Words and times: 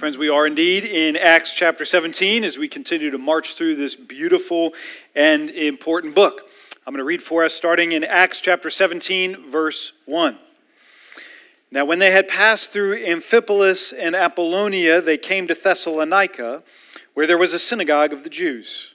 Friends, 0.00 0.16
we 0.16 0.30
are 0.30 0.46
indeed 0.46 0.84
in 0.84 1.14
Acts 1.14 1.52
chapter 1.52 1.84
17 1.84 2.42
as 2.42 2.56
we 2.56 2.68
continue 2.68 3.10
to 3.10 3.18
march 3.18 3.54
through 3.54 3.76
this 3.76 3.94
beautiful 3.94 4.72
and 5.14 5.50
important 5.50 6.14
book. 6.14 6.48
I'm 6.86 6.94
going 6.94 7.00
to 7.00 7.04
read 7.04 7.22
for 7.22 7.44
us 7.44 7.52
starting 7.52 7.92
in 7.92 8.02
Acts 8.02 8.40
chapter 8.40 8.70
17, 8.70 9.50
verse 9.50 9.92
1. 10.06 10.38
Now, 11.70 11.84
when 11.84 11.98
they 11.98 12.12
had 12.12 12.28
passed 12.28 12.72
through 12.72 13.04
Amphipolis 13.04 13.92
and 13.92 14.16
Apollonia, 14.16 15.02
they 15.02 15.18
came 15.18 15.46
to 15.48 15.54
Thessalonica, 15.54 16.62
where 17.12 17.26
there 17.26 17.36
was 17.36 17.52
a 17.52 17.58
synagogue 17.58 18.14
of 18.14 18.24
the 18.24 18.30
Jews. 18.30 18.94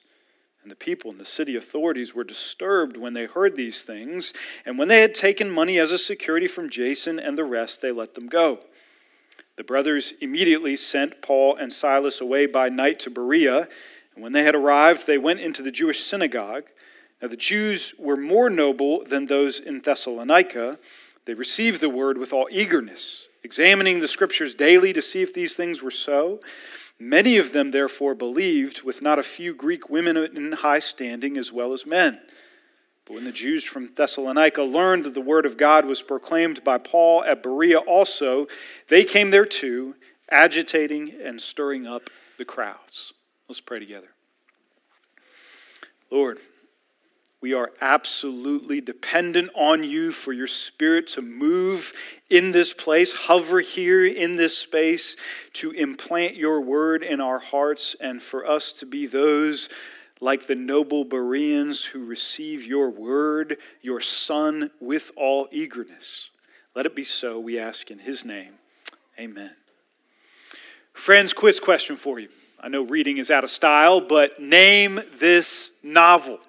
And 0.61 0.71
the 0.71 0.75
people 0.75 1.09
and 1.09 1.19
the 1.19 1.25
city 1.25 1.55
authorities 1.55 2.13
were 2.13 2.23
disturbed 2.23 2.95
when 2.95 3.13
they 3.13 3.25
heard 3.25 3.55
these 3.55 3.81
things. 3.81 4.33
And 4.65 4.77
when 4.77 4.87
they 4.87 5.01
had 5.01 5.15
taken 5.15 5.49
money 5.49 5.79
as 5.79 5.91
a 5.91 5.97
security 5.97 6.47
from 6.47 6.69
Jason 6.69 7.17
and 7.19 7.37
the 7.37 7.43
rest, 7.43 7.81
they 7.81 7.91
let 7.91 8.13
them 8.13 8.27
go. 8.27 8.59
The 9.55 9.63
brothers 9.63 10.13
immediately 10.21 10.75
sent 10.75 11.21
Paul 11.21 11.55
and 11.55 11.73
Silas 11.73 12.21
away 12.21 12.45
by 12.45 12.69
night 12.69 12.99
to 13.01 13.09
Berea. 13.09 13.67
And 14.15 14.23
when 14.23 14.33
they 14.33 14.43
had 14.43 14.55
arrived, 14.55 15.07
they 15.07 15.17
went 15.17 15.39
into 15.39 15.63
the 15.63 15.71
Jewish 15.71 16.03
synagogue. 16.03 16.65
Now, 17.21 17.27
the 17.27 17.37
Jews 17.37 17.93
were 17.99 18.17
more 18.17 18.49
noble 18.49 19.03
than 19.03 19.25
those 19.25 19.59
in 19.59 19.81
Thessalonica. 19.81 20.79
They 21.25 21.33
received 21.33 21.81
the 21.81 21.89
word 21.89 22.17
with 22.17 22.33
all 22.33 22.47
eagerness, 22.51 23.27
examining 23.43 23.99
the 23.99 24.07
scriptures 24.07 24.55
daily 24.55 24.93
to 24.93 25.01
see 25.01 25.21
if 25.21 25.33
these 25.33 25.53
things 25.53 25.81
were 25.81 25.91
so. 25.91 26.39
Many 27.01 27.37
of 27.37 27.51
them, 27.51 27.71
therefore, 27.71 28.13
believed, 28.13 28.83
with 28.83 29.01
not 29.01 29.17
a 29.17 29.23
few 29.23 29.55
Greek 29.55 29.89
women 29.89 30.15
in 30.17 30.51
high 30.51 30.77
standing 30.77 31.35
as 31.35 31.51
well 31.51 31.73
as 31.73 31.83
men. 31.83 32.21
But 33.05 33.15
when 33.15 33.23
the 33.23 33.31
Jews 33.31 33.63
from 33.63 33.91
Thessalonica 33.95 34.61
learned 34.61 35.05
that 35.05 35.15
the 35.15 35.19
word 35.19 35.47
of 35.47 35.57
God 35.57 35.85
was 35.85 36.03
proclaimed 36.03 36.63
by 36.63 36.77
Paul 36.77 37.23
at 37.23 37.41
Berea 37.41 37.79
also, 37.79 38.47
they 38.87 39.03
came 39.03 39.31
there 39.31 39.47
too, 39.47 39.95
agitating 40.29 41.15
and 41.19 41.41
stirring 41.41 41.87
up 41.87 42.11
the 42.37 42.45
crowds. 42.45 43.13
Let's 43.49 43.61
pray 43.61 43.79
together. 43.79 44.09
Lord, 46.11 46.37
we 47.41 47.53
are 47.55 47.71
absolutely 47.81 48.81
dependent 48.81 49.49
on 49.55 49.83
you 49.83 50.11
for 50.11 50.31
your 50.31 50.47
spirit 50.47 51.07
to 51.07 51.23
move 51.23 51.91
in 52.29 52.51
this 52.51 52.71
place, 52.71 53.13
hover 53.13 53.59
here 53.59 54.05
in 54.05 54.35
this 54.35 54.55
space, 54.55 55.15
to 55.53 55.71
implant 55.71 56.35
your 56.35 56.61
word 56.61 57.03
in 57.03 57.19
our 57.19 57.39
hearts, 57.39 57.95
and 57.99 58.21
for 58.21 58.45
us 58.45 58.71
to 58.73 58.85
be 58.85 59.07
those 59.07 59.69
like 60.19 60.45
the 60.45 60.55
noble 60.55 61.03
Bereans 61.03 61.83
who 61.83 62.05
receive 62.05 62.63
your 62.63 62.91
word, 62.91 63.57
your 63.81 63.99
Son, 63.99 64.69
with 64.79 65.11
all 65.17 65.47
eagerness. 65.51 66.27
Let 66.75 66.85
it 66.85 66.95
be 66.95 67.03
so, 67.03 67.39
we 67.39 67.57
ask 67.57 67.89
in 67.89 67.97
his 67.97 68.23
name. 68.23 68.53
Amen. 69.19 69.51
Friends, 70.93 71.33
quiz 71.33 71.59
question 71.59 71.95
for 71.95 72.19
you. 72.19 72.29
I 72.59 72.69
know 72.69 72.83
reading 72.83 73.17
is 73.17 73.31
out 73.31 73.43
of 73.43 73.49
style, 73.49 73.99
but 73.99 74.39
name 74.39 75.01
this 75.17 75.71
novel. 75.81 76.39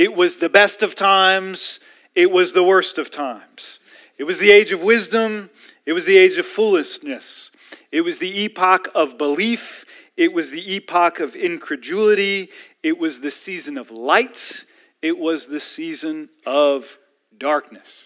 It 0.00 0.16
was 0.16 0.36
the 0.36 0.48
best 0.48 0.82
of 0.82 0.94
times, 0.94 1.78
it 2.14 2.30
was 2.30 2.54
the 2.54 2.64
worst 2.64 2.96
of 2.96 3.10
times. 3.10 3.80
It 4.16 4.24
was 4.24 4.38
the 4.38 4.50
age 4.50 4.72
of 4.72 4.82
wisdom, 4.82 5.50
it 5.84 5.92
was 5.92 6.06
the 6.06 6.16
age 6.16 6.38
of 6.38 6.46
foolishness. 6.46 7.50
It 7.92 8.00
was 8.00 8.16
the 8.16 8.44
epoch 8.44 8.88
of 8.94 9.18
belief, 9.18 9.84
it 10.16 10.32
was 10.32 10.52
the 10.52 10.74
epoch 10.74 11.20
of 11.20 11.36
incredulity, 11.36 12.48
it 12.82 12.98
was 12.98 13.20
the 13.20 13.30
season 13.30 13.76
of 13.76 13.90
light, 13.90 14.64
it 15.02 15.18
was 15.18 15.48
the 15.48 15.60
season 15.60 16.30
of 16.46 16.98
darkness. 17.36 18.04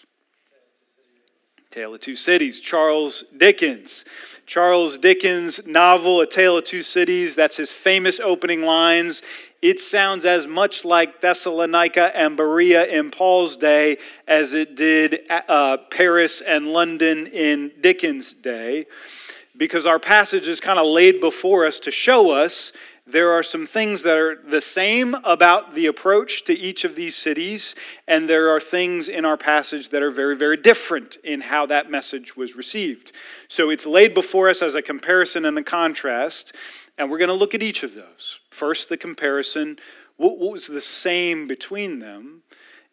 Tale 1.71 1.95
of 1.95 2.01
Two 2.01 2.17
Cities, 2.17 2.59
Charles 2.59 3.23
Dickens. 3.37 4.05
Charles 4.47 4.99
Dickens' 4.99 5.65
novel, 5.65 6.21
A 6.21 6.27
Tale 6.27 6.59
of 6.59 6.65
Two 6.65 6.83
Cities, 6.83 7.37
that's 7.37 7.57
his 7.57 7.71
famous 7.71 8.19
opening 8.19 8.63
lines 8.63 9.23
it 9.65 9.81
sounds 9.81 10.27
as 10.27 10.47
much 10.47 10.85
like 10.85 11.23
Thessalonica 11.23 12.15
and 12.15 12.37
Berea 12.37 12.85
in 12.85 13.11
Paul's 13.11 13.57
day 13.57 13.97
as 14.29 14.53
it 14.53 14.75
did 14.75 15.23
uh, 15.31 15.79
Paris 15.91 16.43
and 16.43 16.67
London 16.67 17.27
in 17.29 17.73
Dickens' 17.81 18.35
day, 18.35 18.85
because 19.57 19.87
our 19.87 19.99
passage 19.99 20.49
is 20.49 20.61
kind 20.61 20.79
of 20.79 20.85
laid 20.85 21.19
before 21.19 21.65
us 21.65 21.79
to 21.79 21.91
show 21.91 22.31
us 22.31 22.73
there 23.07 23.33
are 23.33 23.43
some 23.43 23.67
things 23.67 24.03
that 24.03 24.19
are 24.19 24.37
the 24.47 24.61
same 24.61 25.15
about 25.25 25.75
the 25.75 25.87
approach 25.87 26.45
to 26.45 26.53
each 26.53 26.85
of 26.85 26.95
these 26.95 27.17
cities, 27.17 27.75
and 28.07 28.29
there 28.29 28.51
are 28.51 28.61
things 28.61 29.09
in 29.09 29.25
our 29.25 29.39
passage 29.39 29.89
that 29.91 30.03
are 30.03 30.11
very, 30.11 30.37
very 30.37 30.59
different 30.59 31.17
in 31.25 31.41
how 31.41 31.65
that 31.65 31.91
message 31.91 32.37
was 32.37 32.55
received. 32.55 33.13
So 33.49 33.71
it's 33.71 33.87
laid 33.87 34.13
before 34.13 34.51
us 34.51 34.61
as 34.61 34.75
a 34.75 34.83
comparison 34.83 35.47
and 35.47 35.57
a 35.57 35.63
contrast. 35.63 36.55
And 36.97 37.11
we're 37.11 37.19
going 37.19 37.29
to 37.29 37.35
look 37.35 37.55
at 37.55 37.63
each 37.63 37.83
of 37.83 37.95
those. 37.95 38.39
First, 38.55 38.89
the 38.89 38.97
comparison 38.97 39.79
what, 40.17 40.39
was 40.39 40.69
the 40.69 40.81
same 40.81 41.49
between 41.49 41.99
them? 41.99 42.43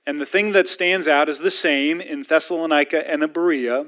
And 0.07 0.19
the 0.19 0.25
thing 0.25 0.53
that 0.53 0.67
stands 0.67 1.07
out 1.07 1.29
as 1.29 1.37
the 1.37 1.51
same 1.51 2.01
in 2.01 2.23
Thessalonica 2.23 3.07
and 3.07 3.31
Berea 3.31 3.85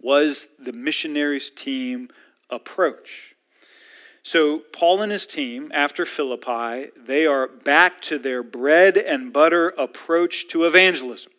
was 0.00 0.48
the 0.58 0.72
missionaries' 0.72 1.50
team 1.50 2.08
approach. 2.50 3.36
So, 4.24 4.58
Paul 4.72 5.00
and 5.02 5.12
his 5.12 5.24
team, 5.24 5.70
after 5.72 6.04
Philippi, 6.04 6.90
they 6.96 7.26
are 7.26 7.46
back 7.46 8.02
to 8.02 8.18
their 8.18 8.42
bread 8.42 8.98
and 8.98 9.32
butter 9.32 9.68
approach 9.78 10.48
to 10.48 10.64
evangelism. 10.64 11.30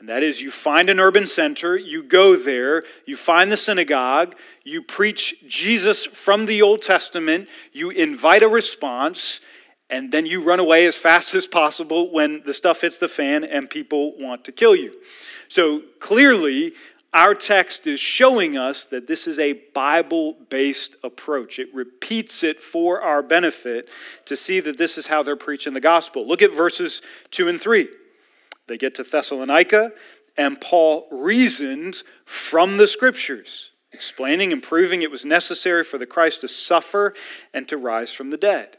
And 0.00 0.08
that 0.08 0.22
is, 0.22 0.40
you 0.40 0.50
find 0.50 0.88
an 0.88 0.98
urban 0.98 1.26
center, 1.26 1.76
you 1.76 2.02
go 2.02 2.34
there, 2.34 2.84
you 3.04 3.18
find 3.18 3.52
the 3.52 3.56
synagogue, 3.56 4.34
you 4.64 4.80
preach 4.80 5.46
Jesus 5.46 6.06
from 6.06 6.46
the 6.46 6.62
Old 6.62 6.80
Testament, 6.80 7.50
you 7.74 7.90
invite 7.90 8.42
a 8.42 8.48
response, 8.48 9.40
and 9.90 10.10
then 10.10 10.24
you 10.24 10.42
run 10.42 10.58
away 10.58 10.86
as 10.86 10.96
fast 10.96 11.34
as 11.34 11.46
possible 11.46 12.10
when 12.10 12.42
the 12.44 12.54
stuff 12.54 12.80
hits 12.80 12.96
the 12.96 13.08
fan 13.08 13.44
and 13.44 13.68
people 13.68 14.16
want 14.18 14.42
to 14.46 14.52
kill 14.52 14.74
you. 14.74 14.94
So 15.48 15.82
clearly, 15.98 16.72
our 17.12 17.34
text 17.34 17.86
is 17.86 18.00
showing 18.00 18.56
us 18.56 18.86
that 18.86 19.06
this 19.06 19.26
is 19.26 19.38
a 19.38 19.52
Bible 19.74 20.38
based 20.48 20.96
approach. 21.04 21.58
It 21.58 21.74
repeats 21.74 22.42
it 22.42 22.62
for 22.62 23.02
our 23.02 23.22
benefit 23.22 23.86
to 24.24 24.34
see 24.36 24.60
that 24.60 24.78
this 24.78 24.96
is 24.96 25.08
how 25.08 25.22
they're 25.22 25.36
preaching 25.36 25.74
the 25.74 25.80
gospel. 25.80 26.26
Look 26.26 26.40
at 26.40 26.54
verses 26.54 27.02
2 27.32 27.48
and 27.48 27.60
3. 27.60 27.88
They 28.70 28.78
get 28.78 28.94
to 28.94 29.02
Thessalonica, 29.02 29.90
and 30.36 30.60
Paul 30.60 31.08
reasons 31.10 32.04
from 32.24 32.76
the 32.76 32.86
scriptures, 32.86 33.72
explaining 33.90 34.52
and 34.52 34.62
proving 34.62 35.02
it 35.02 35.10
was 35.10 35.24
necessary 35.24 35.82
for 35.82 35.98
the 35.98 36.06
Christ 36.06 36.42
to 36.42 36.48
suffer 36.48 37.12
and 37.52 37.66
to 37.66 37.76
rise 37.76 38.12
from 38.12 38.30
the 38.30 38.36
dead. 38.36 38.76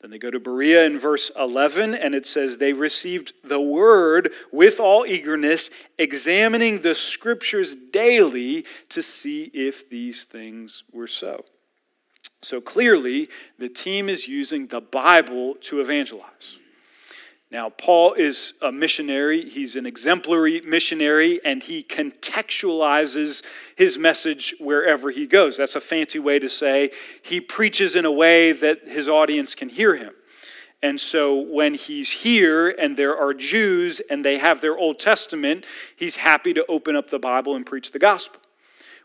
Then 0.00 0.10
they 0.10 0.18
go 0.18 0.32
to 0.32 0.40
Berea 0.40 0.84
in 0.84 0.98
verse 0.98 1.30
11, 1.38 1.94
and 1.94 2.12
it 2.12 2.26
says, 2.26 2.58
They 2.58 2.72
received 2.72 3.32
the 3.44 3.60
word 3.60 4.32
with 4.50 4.80
all 4.80 5.06
eagerness, 5.06 5.70
examining 5.96 6.82
the 6.82 6.96
scriptures 6.96 7.76
daily 7.76 8.64
to 8.88 9.00
see 9.00 9.44
if 9.54 9.88
these 9.88 10.24
things 10.24 10.82
were 10.90 11.06
so. 11.06 11.44
So 12.42 12.60
clearly, 12.60 13.28
the 13.60 13.68
team 13.68 14.08
is 14.08 14.26
using 14.26 14.66
the 14.66 14.80
Bible 14.80 15.54
to 15.60 15.80
evangelize. 15.80 16.56
Now, 17.52 17.70
Paul 17.70 18.12
is 18.14 18.54
a 18.62 18.70
missionary. 18.70 19.48
He's 19.48 19.74
an 19.74 19.84
exemplary 19.84 20.60
missionary, 20.60 21.40
and 21.44 21.62
he 21.62 21.82
contextualizes 21.82 23.42
his 23.74 23.98
message 23.98 24.54
wherever 24.60 25.10
he 25.10 25.26
goes. 25.26 25.56
That's 25.56 25.74
a 25.74 25.80
fancy 25.80 26.20
way 26.20 26.38
to 26.38 26.48
say 26.48 26.92
he 27.22 27.40
preaches 27.40 27.96
in 27.96 28.04
a 28.04 28.12
way 28.12 28.52
that 28.52 28.86
his 28.86 29.08
audience 29.08 29.56
can 29.56 29.68
hear 29.68 29.96
him. 29.96 30.12
And 30.80 30.98
so 30.98 31.40
when 31.40 31.74
he's 31.74 32.08
here 32.08 32.68
and 32.68 32.96
there 32.96 33.18
are 33.18 33.34
Jews 33.34 34.00
and 34.08 34.24
they 34.24 34.38
have 34.38 34.60
their 34.60 34.78
Old 34.78 35.00
Testament, 35.00 35.66
he's 35.96 36.16
happy 36.16 36.54
to 36.54 36.64
open 36.66 36.94
up 36.94 37.10
the 37.10 37.18
Bible 37.18 37.56
and 37.56 37.66
preach 37.66 37.90
the 37.90 37.98
gospel. 37.98 38.40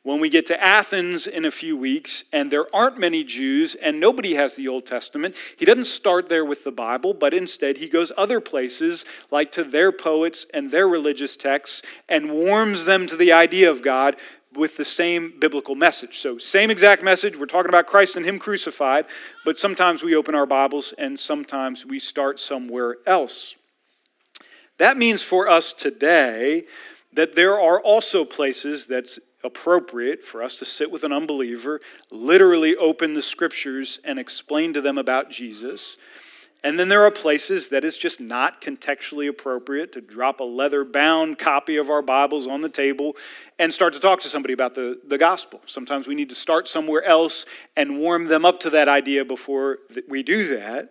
When 0.06 0.20
we 0.20 0.30
get 0.30 0.46
to 0.48 0.64
Athens 0.64 1.26
in 1.26 1.46
a 1.46 1.52
few 1.52 1.76
weeks 1.76 2.26
and 2.32 2.52
there 2.52 2.68
aren't 2.76 3.00
many 3.00 3.24
Jews 3.24 3.74
and 3.74 4.00
nobody 4.00 4.36
has 4.36 4.54
the 4.54 4.68
Old 4.68 4.86
Testament, 4.86 5.34
he 5.58 5.66
doesn't 5.66 5.86
start 5.86 6.30
there 6.30 6.46
with 6.46 6.64
the 6.64 6.72
Bible, 6.72 7.16
but 7.16 7.34
instead 7.34 7.78
he 7.78 7.90
goes 7.90 8.12
other 8.16 8.40
places, 8.40 9.04
like 9.32 9.52
to 9.54 9.64
their 9.64 9.92
poets 9.92 10.46
and 10.54 10.70
their 10.70 10.88
religious 10.88 11.36
texts, 11.36 11.82
and 12.08 12.32
warms 12.32 12.86
them 12.86 13.08
to 13.08 13.18
the 13.18 13.34
idea 13.34 13.68
of 13.68 13.82
God 13.82 14.16
with 14.54 14.78
the 14.78 14.86
same 14.86 15.34
biblical 15.40 15.74
message. 15.74 16.20
So, 16.20 16.38
same 16.38 16.70
exact 16.70 17.02
message. 17.02 17.36
We're 17.36 17.48
talking 17.48 17.70
about 17.70 17.88
Christ 17.88 18.16
and 18.16 18.24
Him 18.24 18.38
crucified, 18.38 19.08
but 19.44 19.58
sometimes 19.58 20.04
we 20.04 20.16
open 20.16 20.36
our 20.36 20.46
Bibles 20.46 20.94
and 21.00 21.20
sometimes 21.20 21.84
we 21.84 21.98
start 21.98 22.40
somewhere 22.40 22.98
else. 23.08 23.56
That 24.78 24.98
means 24.98 25.24
for 25.24 25.50
us 25.50 25.74
today 25.74 26.66
that 27.14 27.34
there 27.34 27.60
are 27.60 27.80
also 27.80 28.24
places 28.24 28.86
that's 28.86 29.18
appropriate 29.46 30.24
for 30.24 30.44
us 30.44 30.58
to 30.58 30.66
sit 30.66 30.92
with 30.92 31.04
an 31.04 31.14
unbeliever, 31.14 31.80
literally 32.12 32.76
open 32.76 33.14
the 33.14 33.22
scriptures 33.22 34.00
and 34.04 34.20
explain 34.20 34.74
to 34.74 34.82
them 34.82 34.98
about 34.98 35.30
Jesus. 35.30 35.98
And 36.64 36.80
then 36.80 36.90
there 36.90 37.04
are 37.04 37.12
places 37.12 37.70
that 37.70 37.86
it's 37.86 37.96
just 37.96 38.20
not 38.20 38.60
contextually 38.60 39.30
appropriate 39.30 39.92
to 39.92 40.02
drop 40.02 40.40
a 40.40 40.44
leather 40.44 40.84
bound 40.84 41.38
copy 41.38 41.78
of 41.78 41.92
our 41.92 42.02
Bibles 42.02 42.48
on 42.48 42.62
the 42.62 42.70
table 42.70 43.16
and 43.60 43.72
start 43.72 43.94
to 43.94 44.00
talk 44.00 44.20
to 44.22 44.30
somebody 44.30 44.54
about 44.56 44.74
the, 44.74 45.00
the 45.06 45.20
gospel. 45.20 45.62
Sometimes 45.68 46.08
we 46.08 46.16
need 46.16 46.30
to 46.30 46.36
start 46.36 46.68
somewhere 46.68 47.04
else 47.04 47.46
and 47.78 48.00
warm 48.00 48.26
them 48.26 48.46
up 48.46 48.60
to 48.62 48.72
that 48.72 48.88
idea 48.88 49.24
before 49.24 49.78
we 50.10 50.24
do 50.24 50.58
that. 50.58 50.90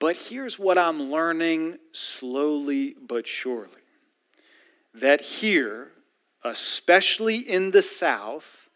But 0.00 0.16
here's 0.16 0.58
what 0.58 0.76
I'm 0.76 1.04
learning 1.04 1.78
slowly 1.92 2.96
but 3.00 3.28
surely 3.28 3.68
that 4.94 5.20
here, 5.20 5.92
especially 6.44 7.36
in 7.36 7.70
the 7.70 7.82
South, 7.82 8.68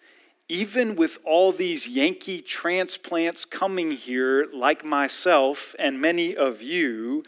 even 0.49 0.95
with 0.95 1.19
all 1.25 1.53
these 1.53 1.89
Yankee 1.89 2.41
transplants 2.41 3.45
coming 3.45 3.91
here, 3.91 4.47
like 4.53 4.85
myself 4.85 5.75
and 5.79 6.01
many 6.01 6.37
of 6.37 6.63
you, 6.63 7.25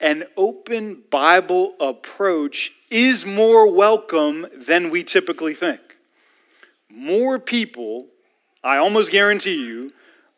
an 0.00 0.24
open 0.36 1.02
Bible 1.10 1.74
approach 1.80 2.72
is 2.90 3.26
more 3.26 3.70
welcome 3.70 4.46
than 4.56 4.90
we 4.90 5.04
typically 5.04 5.54
think. 5.54 5.80
More 6.88 7.38
people, 7.38 8.06
I 8.64 8.78
almost 8.78 9.10
guarantee 9.10 9.64
you, 9.66 9.90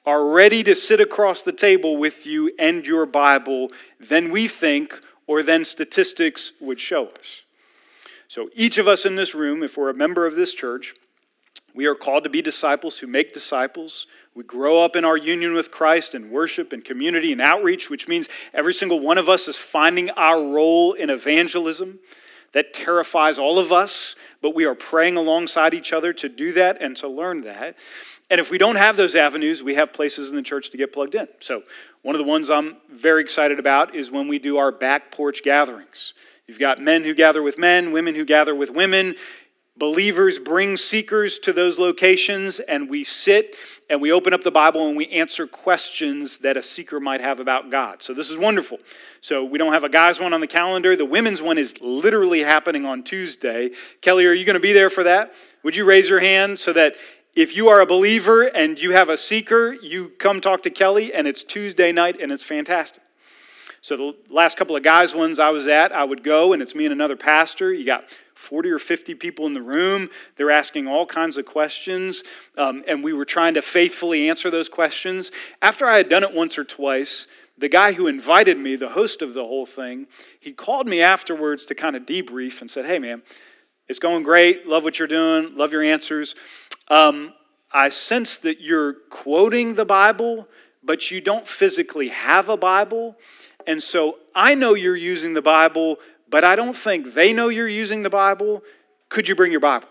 are 0.07 0.25
ready 0.25 0.65
to 0.65 0.75
sit 0.75 1.01
across 1.01 1.43
the 1.43 1.53
table 1.53 1.97
with 1.97 2.27
you 2.27 2.51
and 2.59 2.87
your 2.87 3.07
Bible 3.07 3.71
than 4.01 4.31
we 4.31 4.49
think 4.49 4.99
or 5.27 5.43
than 5.43 5.65
statistics 5.65 6.53
would 6.61 6.81
show 6.81 7.07
us. 7.07 7.43
So, 8.31 8.49
each 8.55 8.79
of 8.79 8.87
us 8.87 9.07
in 9.07 9.17
this 9.17 9.35
room, 9.35 9.65
if 9.65 9.77
we're 9.77 9.91
a 9.91 9.95
member 9.95 10.25
of 10.25 10.37
this 10.37 10.55
church, 10.55 10.95
we 11.75 11.87
are 11.87 11.97
called 11.97 12.23
to 12.23 12.31
be 12.31 12.41
disciples 12.41 13.01
who 13.01 13.09
make 13.09 13.35
disciples. 13.35 14.07
We 14.37 14.45
grow 14.45 14.85
up 14.85 14.95
in 14.95 15.05
our 15.05 15.17
union 15.17 15.53
with 15.53 15.73
Christ 15.73 16.15
in 16.15 16.31
worship 16.31 16.73
and 16.73 16.85
community 16.85 17.33
and 17.33 17.41
outreach, 17.41 17.91
which 17.91 18.07
means 18.07 18.29
every 18.55 18.73
single 18.73 19.01
one 19.01 19.19
of 19.19 19.29
us 19.29 19.49
is 19.49 19.57
finding 19.57 20.11
our 20.11 20.41
role 20.41 20.93
in 20.93 21.11
evangelism. 21.11 21.99
That 22.53 22.73
terrifies 22.73 23.37
all 23.37 23.59
of 23.59 23.73
us, 23.73 24.15
but 24.41 24.55
we 24.55 24.65
are 24.65 24.77
praying 24.77 25.17
alongside 25.17 25.75
each 25.75 25.93
other 25.93 26.13
to 26.13 26.29
do 26.29 26.53
that 26.53 26.81
and 26.81 26.97
to 26.99 27.09
learn 27.09 27.41
that. 27.41 27.75
And 28.31 28.39
if 28.39 28.49
we 28.49 28.59
don't 28.59 28.77
have 28.77 28.97
those 28.97 29.17
avenues, 29.17 29.61
we 29.61 29.75
have 29.75 29.93
places 29.93 30.31
in 30.31 30.37
the 30.37 30.43
church 30.43 30.71
to 30.71 30.77
get 30.77 30.93
plugged 30.93 31.17
in. 31.17 31.27
So, 31.41 31.65
one 32.03 32.15
of 32.15 32.21
the 32.21 32.25
ones 32.29 32.49
I'm 32.49 32.77
very 32.89 33.23
excited 33.23 33.59
about 33.59 33.97
is 33.97 34.13
when 34.13 34.29
we 34.29 34.39
do 34.39 34.57
our 34.57 34.71
back 34.71 35.11
porch 35.11 35.43
gatherings. 35.43 36.15
You've 36.51 36.59
got 36.59 36.81
men 36.81 37.05
who 37.05 37.15
gather 37.15 37.45
with 37.45 37.59
men, 37.59 37.93
women 37.93 38.17
who 38.17 38.25
gather 38.25 38.57
with 38.57 38.71
women. 38.71 39.15
Believers 39.77 40.41
bring 40.41 40.77
seekers 40.77 41.39
to 41.39 41.53
those 41.53 41.79
locations, 41.79 42.59
and 42.59 42.91
we 42.91 43.05
sit 43.05 43.55
and 43.89 44.01
we 44.01 44.11
open 44.11 44.35
up 44.35 44.43
the 44.43 44.51
Bible 44.51 44.89
and 44.89 44.97
we 44.97 45.07
answer 45.11 45.47
questions 45.47 46.39
that 46.39 46.57
a 46.57 46.63
seeker 46.65 46.99
might 46.99 47.21
have 47.21 47.39
about 47.39 47.71
God. 47.71 48.03
So, 48.03 48.13
this 48.15 48.31
is 48.31 48.37
wonderful. 48.37 48.81
So, 49.21 49.45
we 49.45 49.59
don't 49.59 49.73
have 49.73 49.85
a 49.85 49.89
guy's 49.89 50.19
one 50.19 50.33
on 50.33 50.41
the 50.41 50.49
calendar. 50.49 50.97
The 50.97 51.05
women's 51.05 51.41
one 51.41 51.57
is 51.57 51.81
literally 51.81 52.43
happening 52.43 52.85
on 52.85 53.05
Tuesday. 53.05 53.71
Kelly, 54.01 54.27
are 54.27 54.33
you 54.33 54.45
going 54.45 54.55
to 54.55 54.61
be 54.61 54.73
there 54.73 54.91
for 54.91 55.05
that? 55.05 55.33
Would 55.63 55.77
you 55.77 55.85
raise 55.85 56.09
your 56.09 56.19
hand 56.19 56.59
so 56.59 56.73
that 56.73 56.97
if 57.37 57.55
you 57.55 57.69
are 57.69 57.81
a 57.81 57.87
believer 57.87 58.43
and 58.43 58.77
you 58.77 58.91
have 58.91 59.09
a 59.09 59.17
seeker, 59.17 59.75
you 59.75 60.09
come 60.19 60.41
talk 60.41 60.65
to 60.65 60.71
Kelly, 60.71 61.15
and 61.15 61.29
it's 61.29 61.45
Tuesday 61.45 61.93
night 61.93 62.21
and 62.21 62.33
it's 62.33 62.43
fantastic. 62.43 63.05
So 63.83 63.97
the 63.97 64.17
last 64.29 64.59
couple 64.59 64.77
of 64.77 64.83
guys' 64.83 65.15
ones 65.15 65.39
I 65.39 65.51
was 65.51 65.67
at, 65.67 65.93
I 65.93 66.05
would 66.05 66.23
go, 66.23 66.53
and 66.53 66.61
it's 66.61 66.75
me 66.75 66.85
and 66.85 66.93
another 66.93 67.17
pastor. 67.17 67.73
You 67.73 67.87
got 67.87 68.05
40 68.35 68.71
or 68.71 68.79
50 68.79 69.15
people 69.15 69.47
in 69.47 69.55
the 69.55 69.63
room. 69.63 70.11
They're 70.37 70.51
asking 70.51 70.87
all 70.87 71.07
kinds 71.07 71.39
of 71.39 71.47
questions, 71.47 72.23
um, 72.59 72.85
and 72.87 73.03
we 73.03 73.13
were 73.13 73.25
trying 73.25 73.55
to 73.55 73.63
faithfully 73.63 74.29
answer 74.29 74.51
those 74.51 74.69
questions. 74.69 75.31
After 75.63 75.87
I 75.87 75.97
had 75.97 76.09
done 76.09 76.25
it 76.25 76.35
once 76.35 76.59
or 76.59 76.65
twice, 76.65 77.27
the 77.57 77.69
guy 77.69 77.93
who 77.93 78.07
invited 78.07 78.59
me, 78.59 78.77
the 78.77 78.89
host 78.91 79.23
of 79.23 79.35
the 79.35 79.45
whole 79.45 79.67
thing, 79.67 80.07
he 80.41 80.53
called 80.53 80.87
me 80.87 81.03
afterwards 81.03 81.65
to 81.67 81.75
kind 81.75 81.97
of 81.97 82.05
debrief 82.05 82.61
and 82.61 82.71
said, 82.71 82.87
Hey, 82.87 82.99
man, 82.99 83.23
it's 83.89 83.99
going 83.99 84.23
great. 84.23 84.67
Love 84.67 84.85
what 84.85 84.99
you're 84.99 85.09
doing. 85.09 85.57
Love 85.57 85.73
your 85.73 85.83
answers. 85.83 86.35
Um, 86.89 87.35
I 87.73 87.89
sense 87.89 88.37
that 88.39 88.61
you're 88.61 88.95
quoting 89.11 89.75
the 89.75 89.85
Bible, 89.85 90.49
but 90.83 91.11
you 91.11 91.21
don't 91.21 91.47
physically 91.47 92.09
have 92.09 92.49
a 92.49 92.57
Bible. 92.57 93.17
And 93.67 93.83
so 93.83 94.19
I 94.35 94.55
know 94.55 94.75
you're 94.75 94.97
using 94.97 95.35
the 95.35 95.43
Bible, 95.43 95.99
but 96.29 96.45
I 96.45 96.57
don't 96.57 96.77
think 96.77 97.15
they 97.15 97.33
know 97.33 97.49
you're 97.49 97.69
using 97.69 98.03
the 98.03 98.11
Bible. 98.11 98.63
Could 99.09 99.29
you 99.29 99.35
bring 99.35 99.51
your 99.51 99.61
Bible? 99.61 99.89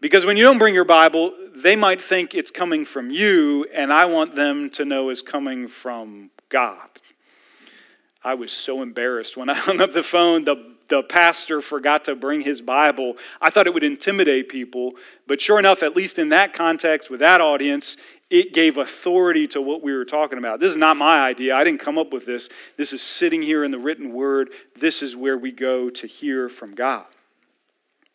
Because 0.00 0.24
when 0.24 0.36
you 0.36 0.44
don't 0.44 0.58
bring 0.58 0.74
your 0.74 0.84
Bible, 0.84 1.34
they 1.54 1.74
might 1.74 2.00
think 2.00 2.34
it's 2.34 2.50
coming 2.50 2.84
from 2.84 3.10
you, 3.10 3.66
and 3.74 3.92
I 3.92 4.04
want 4.04 4.36
them 4.36 4.70
to 4.70 4.84
know 4.84 5.10
it's 5.10 5.22
coming 5.22 5.66
from 5.66 6.30
God. 6.48 6.88
I 8.22 8.34
was 8.34 8.52
so 8.52 8.82
embarrassed 8.82 9.36
when 9.36 9.48
I 9.50 9.54
hung 9.54 9.80
up 9.80 9.92
the 9.92 10.02
phone. 10.02 10.44
The, 10.44 10.74
the 10.88 11.02
pastor 11.02 11.60
forgot 11.60 12.04
to 12.04 12.14
bring 12.14 12.42
his 12.42 12.60
Bible. 12.60 13.16
I 13.40 13.50
thought 13.50 13.66
it 13.66 13.74
would 13.74 13.84
intimidate 13.84 14.48
people, 14.48 14.92
but 15.26 15.40
sure 15.40 15.58
enough, 15.58 15.82
at 15.82 15.96
least 15.96 16.18
in 16.18 16.28
that 16.30 16.52
context, 16.52 17.10
with 17.10 17.20
that 17.20 17.40
audience, 17.40 17.96
it 18.30 18.52
gave 18.52 18.76
authority 18.76 19.46
to 19.48 19.62
what 19.62 19.82
we 19.82 19.94
were 19.94 20.04
talking 20.04 20.38
about. 20.38 20.60
This 20.60 20.70
is 20.70 20.76
not 20.76 20.96
my 20.96 21.20
idea. 21.20 21.56
I 21.56 21.64
didn't 21.64 21.80
come 21.80 21.96
up 21.98 22.12
with 22.12 22.26
this. 22.26 22.48
This 22.76 22.92
is 22.92 23.00
sitting 23.02 23.40
here 23.40 23.64
in 23.64 23.70
the 23.70 23.78
written 23.78 24.12
word. 24.12 24.50
This 24.78 25.02
is 25.02 25.16
where 25.16 25.38
we 25.38 25.50
go 25.50 25.88
to 25.90 26.06
hear 26.06 26.48
from 26.48 26.74
God. 26.74 27.06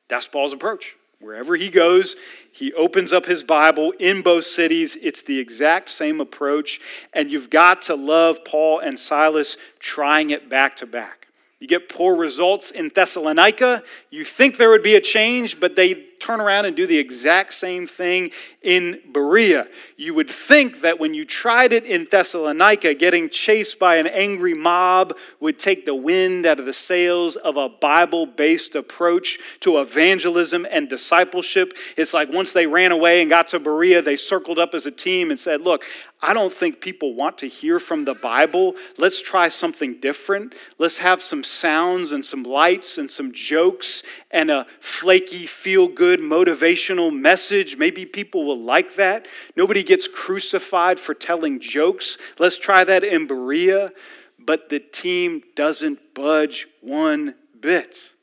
That's 0.07 0.27
Paul's 0.27 0.53
approach. 0.53 0.95
Wherever 1.19 1.55
he 1.55 1.69
goes, 1.69 2.17
he 2.51 2.73
opens 2.73 3.13
up 3.13 3.25
his 3.25 3.43
Bible 3.43 3.93
in 3.97 4.21
both 4.21 4.43
cities. 4.43 4.97
It's 5.01 5.21
the 5.21 5.39
exact 5.39 5.89
same 5.89 6.19
approach. 6.19 6.81
And 7.13 7.31
you've 7.31 7.49
got 7.49 7.81
to 7.83 7.95
love 7.95 8.43
Paul 8.43 8.79
and 8.79 8.99
Silas 8.99 9.57
trying 9.79 10.31
it 10.31 10.49
back 10.49 10.75
to 10.77 10.85
back. 10.85 11.27
You 11.59 11.67
get 11.67 11.87
poor 11.87 12.13
results 12.13 12.71
in 12.71 12.91
Thessalonica. 12.93 13.83
You 14.13 14.23
think 14.23 14.57
there 14.57 14.69
would 14.69 14.83
be 14.83 14.93
a 14.93 15.01
change, 15.01 15.59
but 15.59 15.75
they 15.75 15.95
turn 16.19 16.39
around 16.39 16.65
and 16.65 16.75
do 16.75 16.85
the 16.85 16.99
exact 16.99 17.51
same 17.51 17.87
thing 17.87 18.29
in 18.61 19.01
Berea. 19.11 19.67
You 19.97 20.13
would 20.13 20.29
think 20.29 20.81
that 20.81 20.99
when 20.99 21.15
you 21.15 21.25
tried 21.25 21.73
it 21.73 21.83
in 21.83 22.07
Thessalonica, 22.09 22.93
getting 22.93 23.27
chased 23.27 23.79
by 23.79 23.95
an 23.95 24.05
angry 24.05 24.53
mob 24.53 25.17
would 25.39 25.59
take 25.59 25.85
the 25.85 25.95
wind 25.95 26.45
out 26.45 26.59
of 26.59 26.67
the 26.67 26.73
sails 26.73 27.35
of 27.35 27.57
a 27.57 27.67
Bible 27.67 28.27
based 28.27 28.75
approach 28.75 29.39
to 29.61 29.79
evangelism 29.79 30.67
and 30.69 30.87
discipleship. 30.87 31.73
It's 31.97 32.13
like 32.13 32.31
once 32.31 32.53
they 32.53 32.67
ran 32.67 32.91
away 32.91 33.21
and 33.21 33.29
got 33.29 33.49
to 33.49 33.59
Berea, 33.59 34.03
they 34.03 34.15
circled 34.15 34.59
up 34.59 34.75
as 34.75 34.85
a 34.85 34.91
team 34.91 35.31
and 35.31 35.39
said, 35.39 35.61
Look, 35.61 35.83
I 36.21 36.33
don't 36.33 36.53
think 36.53 36.79
people 36.79 37.15
want 37.15 37.39
to 37.39 37.47
hear 37.47 37.79
from 37.79 38.05
the 38.05 38.13
Bible. 38.13 38.75
Let's 38.97 39.21
try 39.21 39.49
something 39.49 39.99
different. 39.99 40.55
Let's 40.77 40.99
have 40.99 41.21
some 41.21 41.43
sounds 41.43 42.13
and 42.13 42.23
some 42.23 42.43
lights 42.43 42.97
and 42.97 43.11
some 43.11 43.33
jokes 43.33 44.02
and 44.31 44.51
a 44.51 44.67
flaky, 44.79 45.45
feel 45.45 45.87
good, 45.87 46.19
motivational 46.19 47.13
message. 47.13 47.77
Maybe 47.77 48.05
people 48.05 48.45
will 48.45 48.61
like 48.61 48.95
that. 48.95 49.27
Nobody 49.55 49.83
gets 49.83 50.07
crucified 50.07 50.99
for 50.99 51.13
telling 51.13 51.59
jokes. 51.59 52.17
Let's 52.39 52.57
try 52.57 52.83
that 52.83 53.03
in 53.03 53.27
Berea. 53.27 53.91
But 54.39 54.69
the 54.69 54.79
team 54.79 55.43
doesn't 55.55 56.13
budge 56.13 56.67
one 56.81 57.35
bit. 57.59 58.13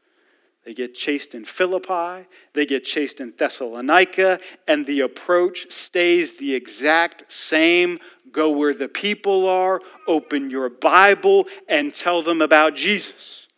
They 0.65 0.75
get 0.75 0.95
chased 0.95 1.35
in 1.35 1.47
Philippi, 1.47 2.29
they 2.53 2.67
get 2.67 2.85
chased 2.85 3.21
in 3.21 3.33
Thessalonica, 3.37 4.39
and 4.69 4.85
the 4.87 5.01
approach 5.01 5.71
stays 5.71 6.37
the 6.37 6.55
exact 6.55 7.33
same. 7.33 7.99
Go 8.31 8.51
where 8.51 8.75
the 8.75 8.87
people 8.87 9.49
are, 9.49 9.81
open 10.07 10.51
your 10.51 10.69
Bible, 10.69 11.47
and 11.67 11.95
tell 11.95 12.23
them 12.23 12.43
about 12.43 12.77
Jesus. 12.77 13.49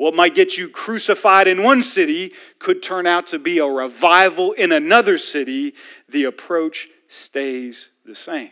What 0.00 0.14
might 0.14 0.34
get 0.34 0.56
you 0.56 0.70
crucified 0.70 1.46
in 1.46 1.62
one 1.62 1.82
city 1.82 2.32
could 2.58 2.82
turn 2.82 3.06
out 3.06 3.26
to 3.26 3.38
be 3.38 3.58
a 3.58 3.66
revival 3.66 4.52
in 4.52 4.72
another 4.72 5.18
city. 5.18 5.74
The 6.08 6.24
approach 6.24 6.88
stays 7.08 7.90
the 8.06 8.14
same. 8.14 8.48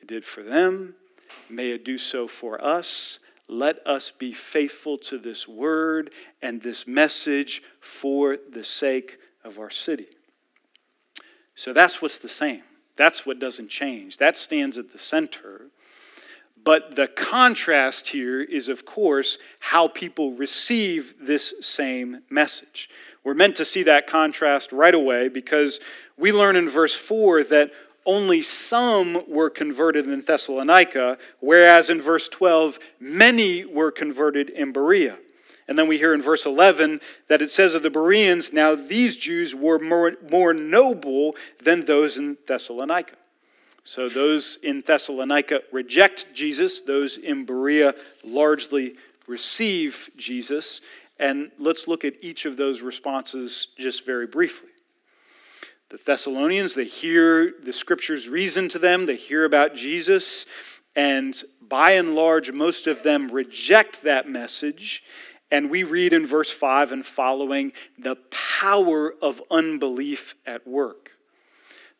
It 0.00 0.08
did 0.08 0.24
for 0.24 0.42
them, 0.42 0.94
may 1.50 1.72
it 1.72 1.84
do 1.84 1.98
so 1.98 2.26
for 2.26 2.64
us. 2.64 3.18
Let 3.48 3.86
us 3.86 4.10
be 4.12 4.32
faithful 4.32 4.96
to 4.96 5.18
this 5.18 5.46
word 5.46 6.10
and 6.40 6.62
this 6.62 6.86
message 6.86 7.62
for 7.82 8.38
the 8.50 8.64
sake 8.64 9.18
of 9.44 9.58
our 9.58 9.68
city. 9.68 10.08
So 11.54 11.74
that's 11.74 12.00
what's 12.00 12.16
the 12.16 12.30
same. 12.30 12.62
That's 12.96 13.26
what 13.26 13.38
doesn't 13.38 13.68
change. 13.68 14.16
That 14.16 14.38
stands 14.38 14.78
at 14.78 14.90
the 14.90 14.98
center. 14.98 15.53
But 16.64 16.96
the 16.96 17.08
contrast 17.08 18.08
here 18.08 18.40
is, 18.40 18.68
of 18.68 18.86
course, 18.86 19.36
how 19.60 19.86
people 19.86 20.32
receive 20.32 21.14
this 21.20 21.52
same 21.60 22.22
message. 22.30 22.88
We're 23.22 23.34
meant 23.34 23.56
to 23.56 23.64
see 23.64 23.82
that 23.82 24.06
contrast 24.06 24.72
right 24.72 24.94
away 24.94 25.28
because 25.28 25.78
we 26.16 26.32
learn 26.32 26.56
in 26.56 26.68
verse 26.68 26.94
4 26.94 27.44
that 27.44 27.70
only 28.06 28.42
some 28.42 29.22
were 29.28 29.50
converted 29.50 30.06
in 30.06 30.22
Thessalonica, 30.22 31.18
whereas 31.40 31.90
in 31.90 32.00
verse 32.00 32.28
12, 32.28 32.78
many 32.98 33.64
were 33.64 33.90
converted 33.90 34.50
in 34.50 34.72
Berea. 34.72 35.18
And 35.66 35.78
then 35.78 35.88
we 35.88 35.96
hear 35.96 36.12
in 36.12 36.20
verse 36.20 36.44
11 36.44 37.00
that 37.28 37.40
it 37.40 37.50
says 37.50 37.74
of 37.74 37.82
the 37.82 37.90
Bereans, 37.90 38.52
now 38.52 38.74
these 38.74 39.16
Jews 39.16 39.54
were 39.54 39.78
more, 39.78 40.12
more 40.30 40.52
noble 40.52 41.36
than 41.62 41.86
those 41.86 42.18
in 42.18 42.36
Thessalonica. 42.46 43.16
So 43.84 44.08
those 44.08 44.58
in 44.62 44.82
Thessalonica 44.84 45.60
reject 45.70 46.26
Jesus, 46.32 46.80
those 46.80 47.18
in 47.18 47.44
Berea 47.44 47.94
largely 48.24 48.96
receive 49.26 50.10
Jesus. 50.16 50.80
And 51.18 51.50
let's 51.58 51.86
look 51.86 52.04
at 52.04 52.14
each 52.22 52.46
of 52.46 52.56
those 52.56 52.80
responses 52.80 53.68
just 53.78 54.06
very 54.06 54.26
briefly. 54.26 54.70
The 55.90 56.00
Thessalonians, 56.04 56.74
they 56.74 56.86
hear 56.86 57.52
the 57.62 57.72
scriptures 57.72 58.28
reason 58.28 58.68
to 58.70 58.78
them, 58.78 59.06
they 59.06 59.16
hear 59.16 59.44
about 59.44 59.76
Jesus, 59.76 60.46
and 60.96 61.40
by 61.60 61.92
and 61.92 62.14
large, 62.14 62.50
most 62.52 62.86
of 62.86 63.02
them 63.02 63.30
reject 63.30 64.02
that 64.02 64.28
message. 64.28 65.02
And 65.50 65.70
we 65.70 65.84
read 65.84 66.12
in 66.12 66.26
verse 66.26 66.50
5 66.50 66.90
and 66.92 67.04
following 67.04 67.72
the 67.98 68.16
power 68.30 69.14
of 69.20 69.42
unbelief 69.50 70.34
at 70.46 70.66
work. 70.66 71.13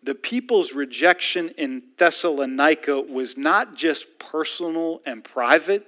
The 0.04 0.14
people's 0.14 0.72
rejection 0.72 1.50
in 1.56 1.82
Thessalonica 1.96 3.00
was 3.00 3.36
not 3.36 3.74
just 3.74 4.18
personal 4.18 5.00
and 5.06 5.24
private 5.24 5.86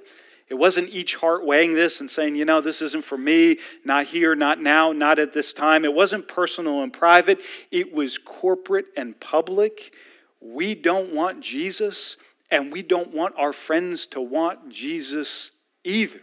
it 0.49 0.55
wasn't 0.55 0.91
each 0.91 1.17
heart 1.17 1.45
weighing 1.45 1.75
this 1.75 2.01
and 2.01 2.09
saying, 2.09 2.37
you 2.37 2.45
know, 2.45 2.61
this 2.61 2.81
isn't 2.81 3.05
for 3.05 3.19
me, 3.19 3.59
not 3.85 4.07
here, 4.07 4.37
not 4.37 4.61
now, 4.61 4.93
not 4.93 5.19
at 5.19 5.33
this 5.33 5.53
time. 5.53 5.85
It 5.85 5.93
wasn't 5.93 6.29
personal 6.29 6.83
and 6.83 6.93
private, 6.93 7.41
it 7.71 7.93
was 7.93 8.19
corporate 8.19 8.87
and 8.97 9.19
public. 9.19 9.93
We 10.41 10.75
don't 10.75 11.13
want 11.13 11.41
Jesus, 11.41 12.17
and 12.51 12.73
we 12.73 12.83
don't 12.83 13.13
want 13.13 13.35
our 13.37 13.53
friends 13.53 14.07
to 14.07 14.21
want 14.21 14.69
Jesus 14.69 15.51
either. 15.83 16.21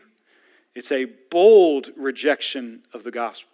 It's 0.73 0.91
a 0.91 1.05
bold 1.29 1.89
rejection 1.97 2.83
of 2.93 3.03
the 3.03 3.11
gospel. 3.11 3.49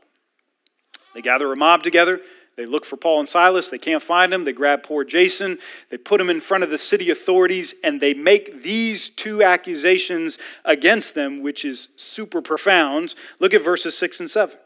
They 1.15 1.21
gather 1.21 1.51
a 1.51 1.55
mob 1.55 1.81
together. 1.81 2.21
They 2.59 2.65
look 2.65 2.83
for 2.83 2.97
Paul 2.97 3.21
and 3.21 3.29
Silas. 3.29 3.69
They 3.69 3.77
can't 3.77 4.03
find 4.03 4.33
them. 4.33 4.43
They 4.43 4.51
grab 4.51 4.83
poor 4.83 5.05
Jason. 5.05 5.59
They 5.89 5.95
put 5.95 6.19
him 6.19 6.29
in 6.29 6.41
front 6.41 6.61
of 6.61 6.69
the 6.69 6.77
city 6.77 7.09
authorities, 7.09 7.73
and 7.85 8.01
they 8.01 8.13
make 8.13 8.63
these 8.63 9.07
two 9.07 9.41
accusations 9.41 10.37
against 10.65 11.15
them, 11.15 11.41
which 11.41 11.63
is 11.63 11.87
super 11.95 12.41
profound. 12.41 13.15
Look 13.39 13.53
at 13.53 13.63
verses 13.63 13.97
6 13.97 14.19
and 14.19 14.29
7. 14.29 14.57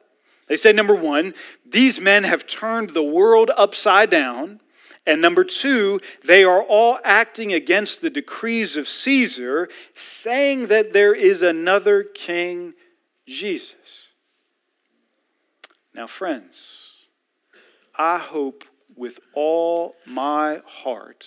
They 0.48 0.56
say, 0.56 0.74
number 0.74 0.96
one, 0.96 1.36
these 1.64 2.02
men 2.02 2.24
have 2.24 2.48
turned 2.48 2.96
the 2.96 3.04
world 3.04 3.52
upside 3.56 4.10
down. 4.10 4.60
And 5.06 5.22
number 5.22 5.44
two, 5.44 6.02
they 6.26 6.44
are 6.44 6.64
all 6.64 6.98
acting 7.04 7.54
against 7.54 8.02
the 8.02 8.10
decrees 8.10 8.76
of 8.76 8.88
Caesar, 8.88 9.70
saying 9.94 10.66
that 10.66 10.94
there 10.94 11.14
is 11.14 11.44
another 11.44 12.02
king, 12.02 12.74
Jesus. 13.28 13.76
Now, 15.94 16.08
friends, 16.08 16.83
I 17.96 18.18
hope 18.18 18.64
with 18.96 19.20
all 19.34 19.96
my 20.06 20.62
heart 20.66 21.26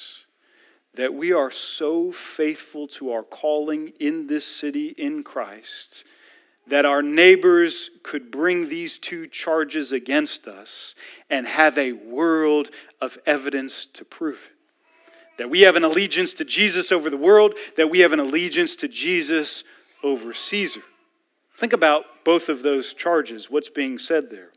that 0.94 1.14
we 1.14 1.32
are 1.32 1.50
so 1.50 2.10
faithful 2.10 2.88
to 2.88 3.12
our 3.12 3.22
calling 3.22 3.92
in 4.00 4.26
this 4.26 4.46
city 4.46 4.88
in 4.96 5.22
Christ 5.22 6.04
that 6.68 6.84
our 6.84 7.02
neighbors 7.02 7.90
could 8.02 8.30
bring 8.30 8.68
these 8.68 8.98
two 8.98 9.26
charges 9.28 9.92
against 9.92 10.48
us 10.48 10.94
and 11.30 11.46
have 11.46 11.78
a 11.78 11.92
world 11.92 12.70
of 13.00 13.18
evidence 13.24 13.86
to 13.86 14.04
prove 14.04 14.50
it. 14.50 15.38
That 15.38 15.50
we 15.50 15.60
have 15.60 15.76
an 15.76 15.84
allegiance 15.84 16.34
to 16.34 16.44
Jesus 16.44 16.90
over 16.90 17.10
the 17.10 17.16
world, 17.16 17.54
that 17.76 17.90
we 17.90 18.00
have 18.00 18.12
an 18.12 18.20
allegiance 18.20 18.74
to 18.76 18.88
Jesus 18.88 19.64
over 20.02 20.32
Caesar. 20.32 20.82
Think 21.56 21.72
about 21.72 22.24
both 22.24 22.48
of 22.48 22.62
those 22.62 22.94
charges, 22.94 23.50
what's 23.50 23.68
being 23.68 23.98
said 23.98 24.30
there. 24.30 24.50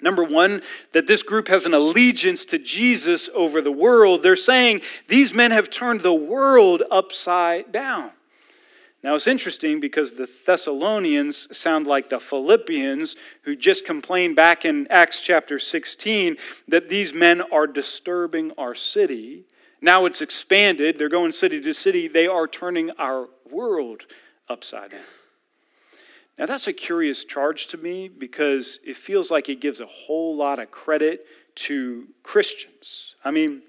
Number 0.00 0.22
one, 0.22 0.62
that 0.92 1.06
this 1.06 1.22
group 1.22 1.48
has 1.48 1.66
an 1.66 1.74
allegiance 1.74 2.44
to 2.46 2.58
Jesus 2.58 3.28
over 3.34 3.60
the 3.60 3.72
world. 3.72 4.22
They're 4.22 4.36
saying 4.36 4.82
these 5.08 5.34
men 5.34 5.50
have 5.50 5.70
turned 5.70 6.02
the 6.02 6.14
world 6.14 6.82
upside 6.90 7.72
down. 7.72 8.12
Now 9.02 9.14
it's 9.14 9.28
interesting 9.28 9.78
because 9.78 10.12
the 10.12 10.28
Thessalonians 10.44 11.56
sound 11.56 11.86
like 11.86 12.10
the 12.10 12.18
Philippians 12.18 13.14
who 13.42 13.54
just 13.54 13.86
complained 13.86 14.34
back 14.34 14.64
in 14.64 14.88
Acts 14.90 15.20
chapter 15.20 15.58
16 15.58 16.36
that 16.66 16.88
these 16.88 17.14
men 17.14 17.40
are 17.52 17.66
disturbing 17.66 18.52
our 18.58 18.74
city. 18.74 19.44
Now 19.80 20.04
it's 20.04 20.20
expanded. 20.20 20.98
They're 20.98 21.08
going 21.08 21.30
city 21.30 21.60
to 21.60 21.74
city. 21.74 22.08
They 22.08 22.26
are 22.26 22.48
turning 22.48 22.90
our 22.98 23.28
world 23.48 24.06
upside 24.48 24.90
down. 24.90 25.00
Now, 26.38 26.46
that's 26.46 26.68
a 26.68 26.72
curious 26.72 27.24
charge 27.24 27.66
to 27.68 27.76
me 27.76 28.08
because 28.08 28.78
it 28.84 28.96
feels 28.96 29.30
like 29.30 29.48
it 29.48 29.60
gives 29.60 29.80
a 29.80 29.86
whole 29.86 30.36
lot 30.36 30.60
of 30.60 30.70
credit 30.70 31.26
to 31.56 32.06
Christians. 32.22 33.16
I 33.24 33.32
mean, 33.32 33.62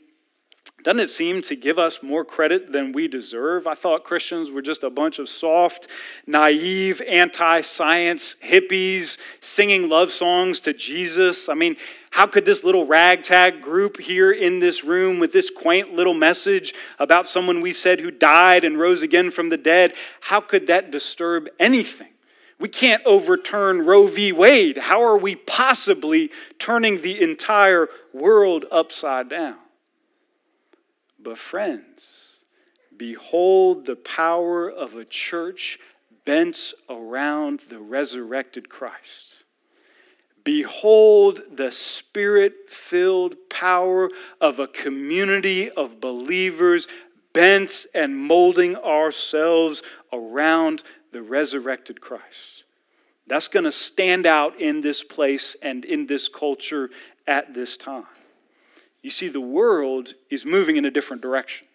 doesn't 0.83 0.99
it 0.99 1.09
seem 1.09 1.41
to 1.41 1.55
give 1.55 1.77
us 1.77 2.01
more 2.01 2.23
credit 2.23 2.71
than 2.71 2.93
we 2.93 3.07
deserve? 3.07 3.67
I 3.67 3.73
thought 3.73 4.03
Christians 4.03 4.49
were 4.49 4.61
just 4.61 4.83
a 4.83 4.89
bunch 4.89 5.19
of 5.19 5.27
soft, 5.27 5.87
naive, 6.25 7.01
anti 7.01 7.61
science 7.61 8.35
hippies 8.41 9.17
singing 9.41 9.89
love 9.89 10.11
songs 10.11 10.59
to 10.61 10.73
Jesus. 10.73 11.49
I 11.49 11.55
mean, 11.55 11.75
how 12.11 12.27
could 12.27 12.45
this 12.45 12.63
little 12.63 12.85
ragtag 12.85 13.61
group 13.61 13.99
here 13.99 14.31
in 14.31 14.59
this 14.59 14.83
room 14.83 15.19
with 15.19 15.33
this 15.33 15.49
quaint 15.49 15.95
little 15.95 16.13
message 16.13 16.73
about 16.97 17.27
someone 17.27 17.61
we 17.61 17.73
said 17.73 17.99
who 17.99 18.11
died 18.11 18.63
and 18.63 18.79
rose 18.79 19.01
again 19.01 19.31
from 19.31 19.49
the 19.49 19.57
dead, 19.57 19.95
how 20.21 20.39
could 20.39 20.67
that 20.67 20.91
disturb 20.91 21.49
anything? 21.59 22.07
We 22.59 22.67
can't 22.67 23.01
overturn 23.05 23.85
Roe 23.85 24.07
v. 24.07 24.31
Wade. 24.33 24.77
How 24.77 25.01
are 25.01 25.17
we 25.17 25.35
possibly 25.35 26.29
turning 26.57 27.01
the 27.01 27.21
entire 27.21 27.87
world 28.13 28.65
upside 28.69 29.29
down? 29.29 29.57
But, 31.17 31.37
friends, 31.37 32.09
behold 32.95 33.85
the 33.85 33.95
power 33.95 34.69
of 34.69 34.95
a 34.95 35.05
church 35.05 35.79
bent 36.25 36.73
around 36.89 37.63
the 37.69 37.79
resurrected 37.79 38.69
Christ. 38.69 39.43
Behold 40.43 41.41
the 41.51 41.71
spirit 41.71 42.53
filled 42.69 43.35
power 43.49 44.09
of 44.41 44.59
a 44.59 44.67
community 44.67 45.69
of 45.69 45.99
believers 45.99 46.87
bent 47.33 47.85
and 47.93 48.17
molding 48.17 48.75
ourselves 48.77 49.83
around 50.11 50.83
the 51.11 51.21
resurrected 51.21 52.01
Christ. 52.01 52.63
That's 53.27 53.47
going 53.47 53.65
to 53.65 53.71
stand 53.71 54.25
out 54.25 54.59
in 54.59 54.81
this 54.81 55.03
place 55.03 55.55
and 55.61 55.85
in 55.85 56.07
this 56.07 56.27
culture 56.27 56.89
at 57.27 57.53
this 57.53 57.77
time. 57.77 58.05
You 59.01 59.09
see, 59.09 59.27
the 59.27 59.39
world 59.39 60.15
is 60.29 60.45
moving 60.45 60.77
in 60.77 60.85
a 60.85 60.91
different 60.91 61.21
direction. 61.21 61.67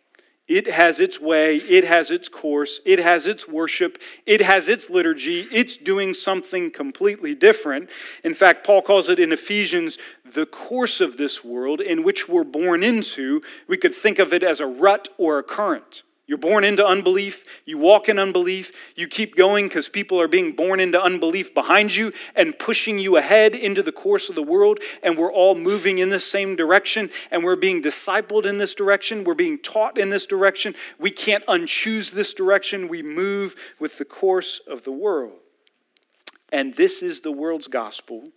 It 0.47 0.67
has 0.67 1.01
its 1.01 1.19
way, 1.19 1.57
it 1.57 1.85
has 1.85 2.11
its 2.11 2.29
course, 2.29 2.81
it 2.85 2.99
has 2.99 3.27
its 3.27 3.49
worship, 3.49 3.99
it 4.27 4.43
has 4.43 4.69
its 4.69 4.91
liturgy. 4.91 5.49
It's 5.51 5.79
doing 5.79 6.13
something 6.13 6.71
completely 6.71 7.35
different. 7.35 7.89
In 8.25 8.35
fact, 8.35 8.67
Paul 8.67 8.83
calls 8.83 9.09
it 9.09 9.19
in 9.19 9.33
Ephesians 9.33 9.97
the 10.23 10.45
course 10.45 11.01
of 11.01 11.17
this 11.17 11.43
world 11.43 11.81
in 11.81 12.03
which 12.03 12.29
we're 12.29 12.45
born 12.45 12.83
into. 12.83 13.41
We 13.69 13.79
could 13.79 13.95
think 13.95 14.19
of 14.19 14.35
it 14.35 14.43
as 14.43 14.61
a 14.61 14.67
rut 14.67 15.09
or 15.17 15.39
a 15.39 15.43
current. 15.43 16.03
You're 16.27 16.39
born 16.39 16.65
into 16.65 16.87
unbelief. 16.87 17.45
You 17.67 17.77
walk 17.77 18.09
in 18.09 18.19
unbelief. 18.19 18.73
You 18.97 19.07
keep 19.09 19.37
going 19.37 19.69
because 19.69 19.91
people 19.91 20.19
are 20.21 20.29
being 20.29 20.53
born 20.53 20.81
into 20.81 21.01
unbelief 21.01 21.53
behind 21.53 21.95
you 21.95 22.15
and 22.35 22.59
pushing 22.59 22.99
you 22.99 23.19
ahead 23.19 23.55
into 23.55 23.83
the 23.83 23.93
course 23.93 24.31
of 24.31 24.35
the 24.35 24.43
world. 24.43 24.79
And 25.03 25.19
we're 25.19 25.33
all 25.33 25.55
moving 25.55 25.99
in 25.99 26.09
the 26.09 26.21
same 26.21 26.57
direction. 26.57 27.11
And 27.31 27.45
we're 27.45 27.57
being 27.57 27.83
discipled 27.83 28.47
in 28.47 28.57
this 28.57 28.75
direction. 28.75 29.25
We're 29.25 29.35
being 29.35 29.59
taught 29.59 29.99
in 29.99 30.09
this 30.09 30.25
direction. 30.25 30.75
We 30.99 31.11
can't 31.11 31.45
unchoose 31.45 32.11
this 32.11 32.33
direction. 32.33 32.89
We 32.89 33.03
move 33.03 33.55
with 33.79 33.99
the 33.99 34.07
course 34.07 34.63
of 34.67 34.85
the 34.85 34.93
world. 34.93 35.35
And 36.51 36.75
this 36.75 37.03
is 37.03 37.21
the 37.21 37.33
world's 37.33 37.69
gospel. 37.69 38.29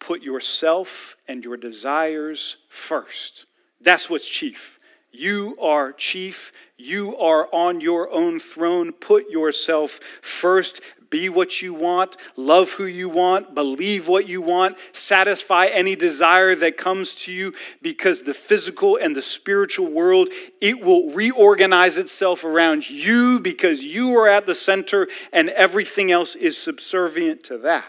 Put 0.00 0.22
yourself 0.22 1.16
and 1.28 1.44
your 1.44 1.56
desires 1.56 2.56
first. 2.68 3.46
That's 3.80 4.10
what's 4.10 4.26
chief. 4.26 4.79
You 5.12 5.56
are 5.60 5.92
chief. 5.92 6.52
You 6.76 7.16
are 7.16 7.48
on 7.52 7.80
your 7.80 8.10
own 8.10 8.40
throne. 8.40 8.92
Put 8.92 9.30
yourself 9.30 10.00
first. 10.22 10.80
Be 11.10 11.28
what 11.28 11.60
you 11.60 11.74
want, 11.74 12.16
love 12.36 12.70
who 12.70 12.86
you 12.86 13.08
want, 13.08 13.52
believe 13.52 14.06
what 14.06 14.28
you 14.28 14.40
want, 14.40 14.78
satisfy 14.92 15.66
any 15.66 15.96
desire 15.96 16.54
that 16.54 16.76
comes 16.76 17.16
to 17.16 17.32
you 17.32 17.52
because 17.82 18.22
the 18.22 18.32
physical 18.32 18.96
and 18.96 19.14
the 19.14 19.22
spiritual 19.22 19.88
world, 19.88 20.28
it 20.60 20.80
will 20.80 21.10
reorganize 21.10 21.96
itself 21.96 22.44
around 22.44 22.88
you 22.88 23.40
because 23.40 23.82
you 23.82 24.16
are 24.16 24.28
at 24.28 24.46
the 24.46 24.54
center 24.54 25.08
and 25.32 25.48
everything 25.50 26.12
else 26.12 26.36
is 26.36 26.56
subservient 26.56 27.42
to 27.44 27.58
that. 27.58 27.86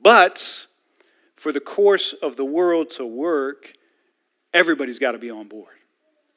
But 0.00 0.66
for 1.34 1.50
the 1.50 1.60
course 1.60 2.12
of 2.12 2.36
the 2.36 2.44
world 2.44 2.90
to 2.92 3.04
work, 3.04 3.72
everybody's 4.54 5.00
got 5.00 5.12
to 5.12 5.18
be 5.18 5.30
on 5.30 5.48
board. 5.48 5.77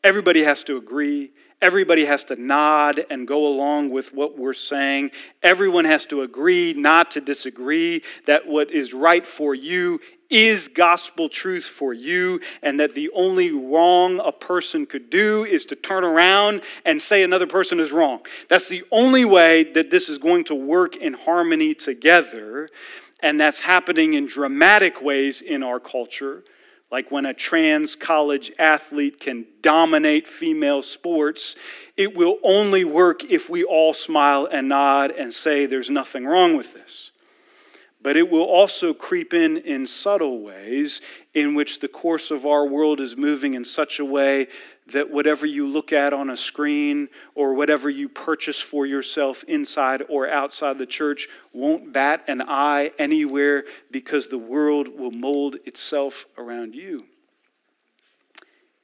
Everybody 0.03 0.43
has 0.43 0.63
to 0.63 0.77
agree. 0.77 1.31
Everybody 1.62 2.05
has 2.05 2.24
to 2.25 2.36
nod 2.36 3.05
and 3.12 3.27
go 3.27 3.46
along 3.46 3.91
with 3.91 4.15
what 4.15 4.36
we're 4.36 4.53
saying. 4.53 5.12
Everyone 5.43 5.86
has 5.86 6.05
to 6.08 6.24
agree 6.24 6.74
not 6.74 7.12
to 7.12 7.22
disagree 7.22 8.01
that 8.25 8.48
what 8.48 8.72
is 8.72 8.93
right 8.93 9.25
for 9.25 9.53
you 9.53 10.00
is 10.31 10.70
gospel 10.70 11.27
truth 11.27 11.65
for 11.65 11.93
you, 11.93 12.39
and 12.63 12.79
that 12.79 12.96
the 12.96 13.12
only 13.13 13.51
wrong 13.51 14.20
a 14.24 14.31
person 14.31 14.86
could 14.86 15.10
do 15.10 15.43
is 15.43 15.65
to 15.65 15.75
turn 15.75 16.05
around 16.05 16.62
and 16.86 17.01
say 17.01 17.22
another 17.22 17.46
person 17.46 17.81
is 17.81 17.91
wrong. 17.91 18.22
That's 18.48 18.70
the 18.70 18.84
only 18.91 19.25
way 19.25 19.63
that 19.74 19.91
this 19.91 20.08
is 20.08 20.17
going 20.17 20.46
to 20.46 20.55
work 20.55 20.96
in 20.96 21.13
harmony 21.13 21.74
together, 21.75 22.70
and 23.20 23.39
that's 23.39 23.60
happening 23.60 24.13
in 24.13 24.25
dramatic 24.25 25.01
ways 25.01 25.41
in 25.41 25.63
our 25.63 25.81
culture 25.81 26.46
like 26.91 27.10
when 27.10 27.25
a 27.25 27.33
trans 27.33 27.95
college 27.95 28.51
athlete 28.60 29.19
can 29.19 29.45
dominate 29.62 30.27
female 30.27 30.81
sports, 30.81 31.55
it 31.95 32.15
will 32.15 32.38
only 32.43 32.83
work 32.83 33.24
if 33.24 33.50
we 33.50 33.63
all 33.63 33.93
smile 33.93 34.48
and 34.51 34.67
nod 34.67 35.12
and 35.12 35.33
say 35.33 35.65
there's 35.65 35.89
nothing 35.89 36.25
wrong 36.25 36.57
with 36.57 36.74
this. 36.74 37.10
But 38.03 38.17
it 38.17 38.31
will 38.31 38.43
also 38.43 38.93
creep 38.93 39.34
in 39.34 39.58
in 39.58 39.86
subtle 39.86 40.41
ways 40.41 41.01
in 41.34 41.53
which 41.53 41.79
the 41.79 41.88
course 41.88 42.31
of 42.31 42.46
our 42.46 42.65
world 42.65 43.00
is 43.00 43.15
moving 43.15 43.53
in 43.53 43.63
such 43.63 44.00
a 44.00 44.05
way 44.05 44.48
that 44.88 45.12
whatever 45.12 45.46
you 45.46 45.67
look 45.67 45.93
at 45.93 46.12
on 46.12 46.29
a 46.29 46.38
screen 46.38 47.08
or 47.36 47.53
whatever 47.53 47.89
you 47.89 48.10
purchase 48.10 48.60
for 48.60 48.86
yourself 48.86 49.43
inside 49.43 50.03
or 50.10 50.27
outside 50.27 50.77
the 50.77 50.86
church 50.86 51.27
won't 51.53 51.93
bat 51.93 52.24
an 52.27 52.41
eye 52.48 52.91
anywhere 52.98 53.63
because 53.91 54.27
the 54.27 54.38
world 54.38 54.88
will 54.88 55.12
mold 55.12 55.58
itself 55.65 56.25
around 56.38 56.75
you. 56.75 57.05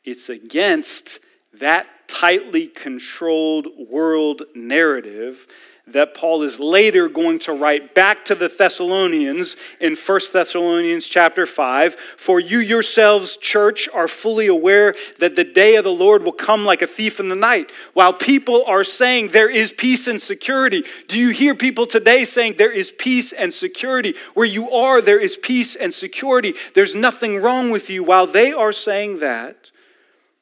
It's 0.03 0.29
against 0.29 1.19
that 1.53 1.87
tightly 2.07 2.67
controlled 2.67 3.67
world 3.89 4.43
narrative 4.55 5.47
that 5.87 6.13
Paul 6.13 6.43
is 6.43 6.59
later 6.59 7.07
going 7.07 7.39
to 7.39 7.53
write 7.53 7.95
back 7.95 8.25
to 8.25 8.35
the 8.35 8.49
Thessalonians 8.49 9.55
in 9.79 9.95
1 9.95 10.19
Thessalonians 10.33 11.07
chapter 11.07 11.45
5. 11.45 11.95
For 12.17 12.39
you 12.39 12.59
yourselves, 12.59 13.37
church, 13.37 13.87
are 13.93 14.07
fully 14.07 14.47
aware 14.47 14.95
that 15.19 15.35
the 15.35 15.43
day 15.43 15.75
of 15.75 15.83
the 15.83 15.91
Lord 15.91 16.23
will 16.23 16.33
come 16.33 16.65
like 16.65 16.81
a 16.81 16.87
thief 16.87 17.19
in 17.19 17.29
the 17.29 17.35
night. 17.35 17.71
While 17.93 18.13
people 18.13 18.65
are 18.65 18.83
saying 18.83 19.29
there 19.29 19.49
is 19.49 19.71
peace 19.71 20.07
and 20.07 20.21
security, 20.21 20.83
do 21.07 21.17
you 21.19 21.29
hear 21.29 21.55
people 21.55 21.85
today 21.85 22.25
saying 22.25 22.55
there 22.57 22.71
is 22.71 22.91
peace 22.91 23.31
and 23.31 23.53
security? 23.53 24.15
Where 24.33 24.45
you 24.45 24.69
are, 24.69 25.01
there 25.01 25.19
is 25.19 25.37
peace 25.37 25.75
and 25.75 25.93
security. 25.93 26.53
There's 26.73 26.95
nothing 26.95 27.41
wrong 27.41 27.71
with 27.71 27.89
you. 27.89 28.03
While 28.03 28.27
they 28.27 28.51
are 28.51 28.73
saying 28.73 29.19
that, 29.19 29.71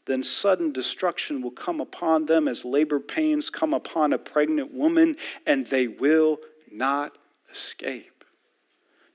then 0.05 0.23
sudden 0.23 0.71
destruction 0.71 1.41
will 1.41 1.51
come 1.51 1.81
upon 1.81 2.25
them 2.25 2.47
as 2.47 2.63
labor 2.63 2.99
pains 2.99 3.49
come 3.49 3.73
upon 3.73 4.13
a 4.13 4.17
pregnant 4.17 4.73
woman, 4.73 5.15
and 5.45 5.67
they 5.67 5.87
will 5.87 6.39
not 6.71 7.17
escape. 7.51 8.23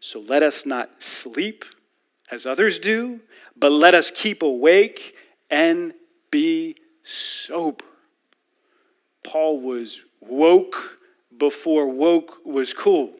So 0.00 0.20
let 0.20 0.42
us 0.42 0.66
not 0.66 1.02
sleep 1.02 1.64
as 2.30 2.46
others 2.46 2.78
do, 2.78 3.20
but 3.56 3.70
let 3.70 3.94
us 3.94 4.10
keep 4.10 4.42
awake 4.42 5.14
and 5.50 5.92
be 6.30 6.76
sober. 7.04 7.84
Paul 9.22 9.60
was 9.60 10.00
woke 10.20 10.98
before 11.36 11.88
woke 11.88 12.44
was 12.44 12.72
cool. 12.72 13.12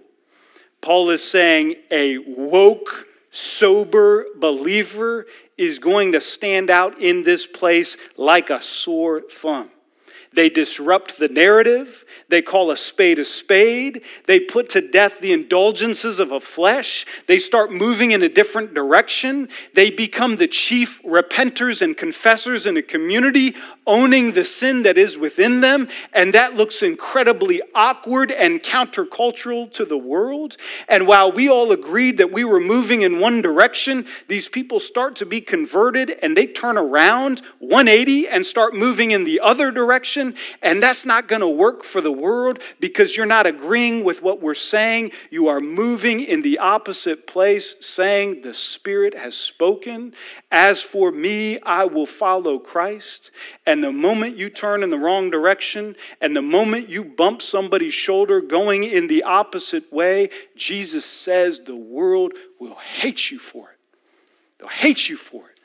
Paul 0.80 1.10
is 1.10 1.22
saying 1.22 1.76
a 1.90 2.18
woke, 2.18 3.06
sober 3.30 4.26
believer 4.36 5.26
is 5.56 5.78
going 5.78 6.12
to 6.12 6.20
stand 6.20 6.70
out 6.70 7.00
in 7.00 7.22
this 7.22 7.46
place 7.46 7.96
like 8.16 8.50
a 8.50 8.60
sore 8.62 9.20
thumb. 9.20 9.70
They 10.32 10.48
disrupt 10.48 11.18
the 11.18 11.28
narrative. 11.28 12.04
They 12.28 12.40
call 12.40 12.70
a 12.70 12.76
spade 12.76 13.18
a 13.18 13.24
spade. 13.24 14.02
They 14.26 14.38
put 14.38 14.68
to 14.70 14.80
death 14.80 15.18
the 15.18 15.32
indulgences 15.32 16.20
of 16.20 16.30
a 16.30 16.38
flesh. 16.38 17.04
They 17.26 17.40
start 17.40 17.72
moving 17.72 18.12
in 18.12 18.22
a 18.22 18.28
different 18.28 18.72
direction. 18.72 19.48
They 19.74 19.90
become 19.90 20.36
the 20.36 20.46
chief 20.46 21.02
repenters 21.02 21.82
and 21.82 21.96
confessors 21.96 22.66
in 22.66 22.76
a 22.76 22.82
community, 22.82 23.56
owning 23.88 24.30
the 24.30 24.44
sin 24.44 24.84
that 24.84 24.96
is 24.96 25.18
within 25.18 25.62
them. 25.62 25.88
And 26.12 26.32
that 26.34 26.54
looks 26.54 26.84
incredibly 26.84 27.60
awkward 27.74 28.30
and 28.30 28.62
countercultural 28.62 29.72
to 29.72 29.84
the 29.84 29.98
world. 29.98 30.56
And 30.88 31.08
while 31.08 31.32
we 31.32 31.48
all 31.48 31.72
agreed 31.72 32.18
that 32.18 32.30
we 32.30 32.44
were 32.44 32.60
moving 32.60 33.02
in 33.02 33.18
one 33.18 33.42
direction, 33.42 34.06
these 34.28 34.46
people 34.46 34.78
start 34.78 35.16
to 35.16 35.26
be 35.26 35.40
converted 35.40 36.16
and 36.22 36.36
they 36.36 36.46
turn 36.46 36.78
around 36.78 37.42
180 37.58 38.28
and 38.28 38.46
start 38.46 38.76
moving 38.76 39.10
in 39.10 39.24
the 39.24 39.40
other 39.40 39.72
direction 39.72 40.19
and 40.62 40.82
that's 40.82 41.04
not 41.04 41.28
going 41.28 41.40
to 41.40 41.48
work 41.48 41.84
for 41.84 42.00
the 42.00 42.12
world 42.12 42.60
because 42.78 43.16
you're 43.16 43.26
not 43.26 43.46
agreeing 43.46 44.04
with 44.04 44.22
what 44.22 44.40
we're 44.40 44.54
saying. 44.54 45.12
You 45.30 45.48
are 45.48 45.60
moving 45.60 46.20
in 46.20 46.42
the 46.42 46.58
opposite 46.58 47.26
place, 47.26 47.74
saying, 47.80 48.42
The 48.42 48.54
Spirit 48.54 49.16
has 49.16 49.36
spoken. 49.36 50.14
As 50.50 50.82
for 50.82 51.10
me, 51.10 51.58
I 51.60 51.84
will 51.84 52.06
follow 52.06 52.58
Christ. 52.58 53.30
And 53.66 53.82
the 53.82 53.92
moment 53.92 54.36
you 54.36 54.50
turn 54.50 54.82
in 54.82 54.90
the 54.90 54.98
wrong 54.98 55.30
direction, 55.30 55.96
and 56.20 56.36
the 56.36 56.42
moment 56.42 56.88
you 56.88 57.04
bump 57.04 57.42
somebody's 57.42 57.94
shoulder 57.94 58.40
going 58.40 58.84
in 58.84 59.06
the 59.06 59.22
opposite 59.22 59.92
way, 59.92 60.30
Jesus 60.56 61.04
says 61.04 61.60
the 61.60 61.76
world 61.76 62.34
will 62.58 62.76
hate 62.76 63.30
you 63.30 63.38
for 63.38 63.70
it. 63.70 63.78
They'll 64.58 64.68
hate 64.68 65.08
you 65.08 65.16
for 65.16 65.48
it 65.48 65.60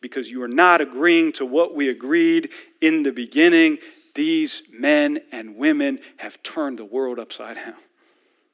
because 0.00 0.30
you 0.30 0.42
are 0.42 0.48
not 0.48 0.80
agreeing 0.80 1.32
to 1.32 1.46
what 1.46 1.74
we 1.74 1.88
agreed 1.88 2.50
in 2.80 3.02
the 3.02 3.12
beginning 3.12 3.78
these 4.14 4.62
men 4.72 5.20
and 5.32 5.56
women 5.56 6.00
have 6.18 6.42
turned 6.42 6.78
the 6.78 6.84
world 6.84 7.18
upside 7.18 7.56
down. 7.56 7.74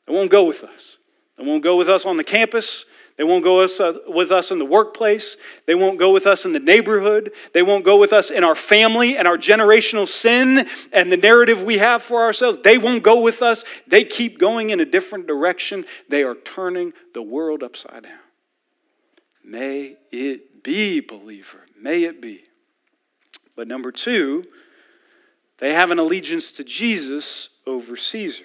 They 0.07 0.13
won't 0.13 0.31
go 0.31 0.45
with 0.45 0.63
us. 0.65 0.99
They 1.37 1.45
won't 1.45 1.63
go 1.63 1.77
with 1.77 1.89
us 1.89 2.07
on 2.07 2.17
the 2.17 2.25
campus. 2.25 2.85
They 3.17 3.25
won't 3.25 3.45
go 3.45 3.61
uh, 3.63 3.99
with 4.09 4.31
us 4.31 4.51
in 4.51 4.59
the 4.59 4.65
workplace. 4.67 5.37
They 5.67 5.75
won't 5.75 5.99
go 5.99 6.13
with 6.13 6.27
us 6.27 6.45
in 6.45 6.53
the 6.53 6.61
neighborhood. 6.61 7.33
They 7.55 7.63
won't 7.63 7.85
go 7.85 7.97
with 7.99 8.13
us 8.13 8.31
in 8.31 8.45
our 8.45 8.55
family 8.55 9.17
and 9.17 9.27
our 9.27 9.39
generational 9.39 10.07
sin 10.07 10.67
and 10.93 11.11
the 11.11 11.17
narrative 11.17 11.63
we 11.63 11.79
have 11.79 12.03
for 12.03 12.23
ourselves. 12.23 12.59
They 12.63 12.77
won't 12.77 13.03
go 13.03 13.21
with 13.21 13.41
us. 13.41 13.65
They 13.87 14.05
keep 14.05 14.39
going 14.39 14.71
in 14.71 14.81
a 14.81 14.85
different 14.85 15.27
direction. 15.27 15.87
They 16.11 16.25
are 16.25 16.35
turning 16.35 16.93
the 17.15 17.23
world 17.23 17.63
upside 17.63 18.03
down. 18.03 18.19
May 19.43 19.97
it 20.13 20.63
be, 20.63 21.01
believer. 21.01 21.65
May 21.81 22.05
it 22.05 22.21
be. 22.21 22.45
But 23.55 23.67
number 23.67 23.93
two, 23.93 24.45
they 25.59 25.73
have 25.75 25.91
an 25.91 25.99
allegiance 25.99 26.53
to 26.53 26.65
Jesus 26.65 27.49
over 27.67 27.97
Caesar. 27.97 28.45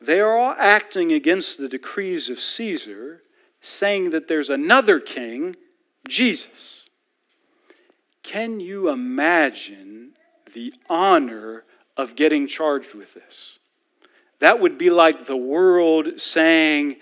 They 0.00 0.20
are 0.20 0.36
all 0.36 0.54
acting 0.58 1.12
against 1.12 1.58
the 1.58 1.68
decrees 1.68 2.30
of 2.30 2.40
Caesar, 2.40 3.22
saying 3.60 4.10
that 4.10 4.28
there's 4.28 4.50
another 4.50 5.00
king, 5.00 5.56
Jesus. 6.06 6.84
Can 8.22 8.60
you 8.60 8.88
imagine 8.88 10.12
the 10.52 10.72
honor 10.88 11.64
of 11.96 12.14
getting 12.14 12.46
charged 12.46 12.94
with 12.94 13.14
this? 13.14 13.58
That 14.38 14.60
would 14.60 14.78
be 14.78 14.90
like 14.90 15.26
the 15.26 15.36
world 15.36 16.20
saying, 16.20 16.96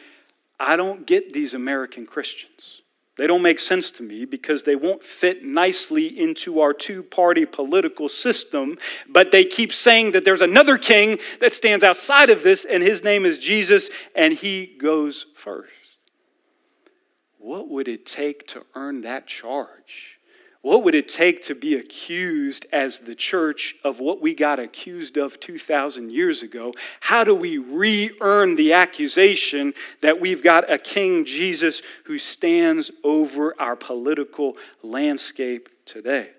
I 0.58 0.76
don't 0.76 1.06
get 1.06 1.32
these 1.32 1.52
American 1.52 2.06
Christians. 2.06 2.80
They 3.16 3.26
don't 3.26 3.42
make 3.42 3.58
sense 3.58 3.90
to 3.92 4.02
me 4.02 4.26
because 4.26 4.64
they 4.64 4.76
won't 4.76 5.02
fit 5.02 5.42
nicely 5.42 6.06
into 6.06 6.60
our 6.60 6.74
two 6.74 7.02
party 7.02 7.46
political 7.46 8.10
system, 8.10 8.76
but 9.08 9.30
they 9.30 9.44
keep 9.44 9.72
saying 9.72 10.12
that 10.12 10.24
there's 10.24 10.42
another 10.42 10.76
king 10.76 11.18
that 11.40 11.54
stands 11.54 11.82
outside 11.82 12.28
of 12.28 12.42
this, 12.42 12.64
and 12.64 12.82
his 12.82 13.02
name 13.02 13.24
is 13.24 13.38
Jesus, 13.38 13.88
and 14.14 14.34
he 14.34 14.66
goes 14.66 15.26
first. 15.34 15.70
What 17.38 17.70
would 17.70 17.88
it 17.88 18.04
take 18.04 18.46
to 18.48 18.64
earn 18.74 19.00
that 19.02 19.26
charge? 19.26 20.15
What 20.66 20.82
would 20.82 20.96
it 20.96 21.08
take 21.08 21.42
to 21.42 21.54
be 21.54 21.76
accused 21.76 22.66
as 22.72 22.98
the 22.98 23.14
church 23.14 23.76
of 23.84 24.00
what 24.00 24.20
we 24.20 24.34
got 24.34 24.58
accused 24.58 25.16
of 25.16 25.38
2,000 25.38 26.10
years 26.10 26.42
ago? 26.42 26.74
How 26.98 27.22
do 27.22 27.36
we 27.36 27.56
re 27.56 28.10
earn 28.20 28.56
the 28.56 28.72
accusation 28.72 29.74
that 30.00 30.20
we've 30.20 30.42
got 30.42 30.68
a 30.68 30.76
King 30.76 31.24
Jesus 31.24 31.82
who 32.06 32.18
stands 32.18 32.90
over 33.04 33.54
our 33.60 33.76
political 33.76 34.56
landscape 34.82 35.68
today? 35.84 36.30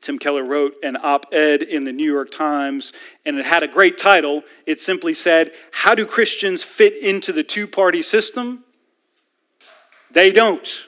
Tim 0.00 0.18
Keller 0.18 0.44
wrote 0.44 0.74
an 0.82 0.96
op 1.00 1.26
ed 1.30 1.62
in 1.62 1.84
the 1.84 1.92
New 1.92 2.12
York 2.12 2.32
Times, 2.32 2.92
and 3.24 3.38
it 3.38 3.46
had 3.46 3.62
a 3.62 3.68
great 3.68 3.96
title. 3.96 4.42
It 4.66 4.80
simply 4.80 5.14
said, 5.14 5.52
How 5.70 5.94
do 5.94 6.04
Christians 6.04 6.64
fit 6.64 6.96
into 6.96 7.32
the 7.32 7.44
two 7.44 7.68
party 7.68 8.02
system? 8.02 8.64
They 10.10 10.32
don't. 10.32 10.87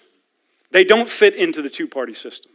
They 0.70 0.84
don't 0.84 1.08
fit 1.08 1.34
into 1.34 1.62
the 1.62 1.70
two 1.70 1.88
party 1.88 2.14
system. 2.14 2.52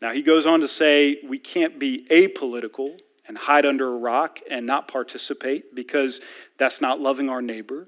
Now, 0.00 0.12
he 0.12 0.22
goes 0.22 0.46
on 0.46 0.60
to 0.60 0.68
say, 0.68 1.18
We 1.24 1.38
can't 1.38 1.78
be 1.78 2.06
apolitical 2.10 2.98
and 3.26 3.38
hide 3.38 3.64
under 3.64 3.86
a 3.86 3.96
rock 3.96 4.40
and 4.50 4.66
not 4.66 4.88
participate 4.88 5.74
because 5.74 6.20
that's 6.58 6.80
not 6.80 7.00
loving 7.00 7.28
our 7.28 7.40
neighbor. 7.40 7.86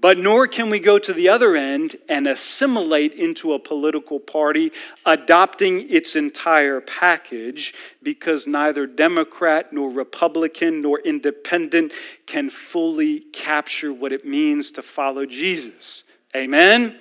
But 0.00 0.18
nor 0.18 0.48
can 0.48 0.70
we 0.70 0.80
go 0.80 0.98
to 0.98 1.12
the 1.12 1.28
other 1.28 1.54
end 1.54 1.96
and 2.08 2.26
assimilate 2.26 3.12
into 3.12 3.52
a 3.52 3.58
political 3.58 4.18
party, 4.18 4.72
adopting 5.06 5.88
its 5.88 6.16
entire 6.16 6.80
package, 6.80 7.74
because 8.02 8.46
neither 8.46 8.86
Democrat 8.86 9.72
nor 9.72 9.90
Republican 9.90 10.80
nor 10.80 10.98
independent 11.00 11.92
can 12.26 12.50
fully 12.50 13.20
capture 13.20 13.92
what 13.92 14.12
it 14.12 14.24
means 14.24 14.72
to 14.72 14.82
follow 14.82 15.26
Jesus. 15.26 16.02
Amen? 16.34 16.98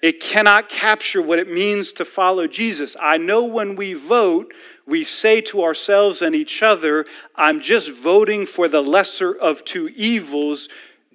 It 0.00 0.20
cannot 0.20 0.68
capture 0.68 1.20
what 1.20 1.38
it 1.38 1.50
means 1.50 1.92
to 1.92 2.04
follow 2.04 2.46
Jesus. 2.46 2.96
I 3.00 3.16
know 3.16 3.44
when 3.44 3.74
we 3.74 3.94
vote, 3.94 4.54
we 4.86 5.02
say 5.02 5.40
to 5.42 5.62
ourselves 5.62 6.22
and 6.22 6.34
each 6.34 6.62
other, 6.62 7.04
I'm 7.34 7.60
just 7.60 7.90
voting 7.90 8.46
for 8.46 8.68
the 8.68 8.82
lesser 8.82 9.32
of 9.32 9.64
two 9.64 9.88
evils 9.96 10.68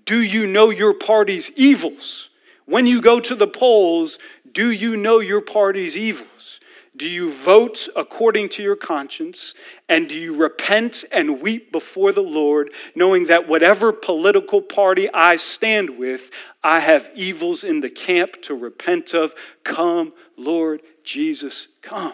do 0.06 0.22
you 0.22 0.46
know 0.46 0.70
your 0.70 0.94
party's 0.94 1.52
evils? 1.52 2.30
When 2.66 2.86
you 2.86 3.02
go 3.02 3.20
to 3.20 3.36
the 3.36 3.48
polls, 3.48 4.20
do 4.52 4.72
you 4.72 4.98
know 4.98 5.20
your 5.20 5.42
party's 5.42 5.98
evils? 5.98 6.60
Do 6.96 7.10
you 7.10 7.32
vote 7.32 7.88
according 7.96 8.50
to 8.50 8.64
your 8.64 8.76
conscience? 8.76 9.56
And 9.90 10.08
do 10.08 10.16
you 10.16 10.36
repent 10.36 11.04
and 11.12 11.42
weep 11.42 11.72
before 11.72 12.12
the 12.12 12.22
Lord, 12.22 12.72
knowing 12.94 13.26
that 13.26 13.48
whatever 13.48 13.92
political 13.92 14.62
party 14.62 15.12
I 15.12 15.38
stand 15.38 15.98
with, 15.98 16.30
I 16.64 16.80
have 16.80 17.10
evils 17.16 17.64
in 17.64 17.80
the 17.80 17.90
camp 17.90 18.42
to 18.44 18.54
repent 18.54 19.16
of? 19.16 19.34
Come, 19.64 20.14
Lord 20.38 20.82
Jesus, 21.04 21.68
come. 21.82 22.14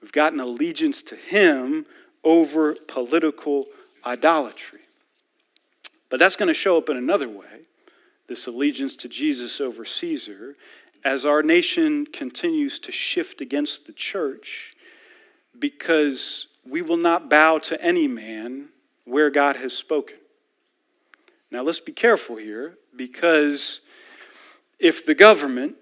We've 0.00 0.12
got 0.12 0.32
an 0.32 0.40
allegiance 0.40 1.02
to 1.04 1.16
Him 1.16 1.86
over 2.22 2.74
political 2.86 3.66
idolatry. 4.06 4.80
But 6.10 6.20
that's 6.20 6.36
going 6.36 6.48
to 6.48 6.54
show 6.54 6.78
up 6.78 6.88
in 6.88 6.96
another 6.96 7.28
way 7.28 7.46
this 8.26 8.46
allegiance 8.46 8.96
to 8.96 9.08
Jesus 9.08 9.60
over 9.60 9.84
Caesar 9.84 10.56
as 11.04 11.26
our 11.26 11.42
nation 11.42 12.06
continues 12.06 12.78
to 12.78 12.92
shift 12.92 13.40
against 13.40 13.86
the 13.86 13.92
church 13.92 14.74
because 15.58 16.46
we 16.66 16.80
will 16.82 16.96
not 16.96 17.28
bow 17.28 17.58
to 17.58 17.80
any 17.82 18.08
man 18.08 18.68
where 19.04 19.30
God 19.30 19.56
has 19.56 19.76
spoken. 19.76 20.16
Now, 21.50 21.62
let's 21.62 21.80
be 21.80 21.92
careful 21.92 22.36
here 22.36 22.74
because 22.96 23.80
if 24.78 25.04
the 25.04 25.14
government, 25.14 25.76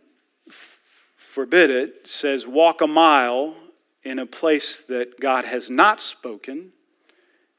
forbid 1.16 1.70
it, 1.70 2.06
says 2.06 2.46
walk 2.46 2.80
a 2.80 2.87
mile 2.87 3.54
in 4.02 4.18
a 4.18 4.26
place 4.26 4.80
that 4.80 5.18
God 5.20 5.44
has 5.44 5.70
not 5.70 6.02
spoken, 6.02 6.72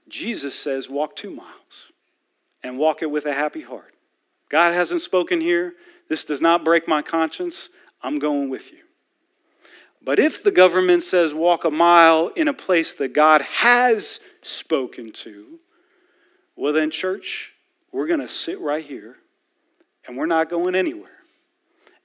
Jesus 0.09 0.53
says 0.53 0.89
walk 0.89 1.15
two 1.15 1.31
miles 1.31 1.91
and 2.61 2.77
walk 2.77 3.01
it 3.01 3.09
with 3.09 3.25
a 3.25 3.33
happy 3.33 3.61
heart. 3.61 3.93
God 4.49 4.73
hasn't 4.73 5.01
spoken 5.01 5.41
here. 5.41 5.73
This 6.13 6.25
does 6.25 6.41
not 6.41 6.63
break 6.63 6.87
my 6.87 7.01
conscience. 7.01 7.69
I'm 8.03 8.19
going 8.19 8.51
with 8.51 8.71
you. 8.71 8.77
But 9.99 10.19
if 10.19 10.43
the 10.43 10.51
government 10.51 11.01
says 11.01 11.33
walk 11.33 11.65
a 11.65 11.71
mile 11.71 12.27
in 12.27 12.47
a 12.47 12.53
place 12.53 12.93
that 12.93 13.13
God 13.13 13.41
has 13.41 14.19
spoken 14.43 15.11
to, 15.11 15.59
well, 16.55 16.71
then, 16.71 16.91
church, 16.91 17.53
we're 17.91 18.05
going 18.05 18.19
to 18.19 18.27
sit 18.27 18.61
right 18.61 18.85
here 18.85 19.15
and 20.05 20.15
we're 20.15 20.27
not 20.27 20.51
going 20.51 20.75
anywhere 20.75 21.22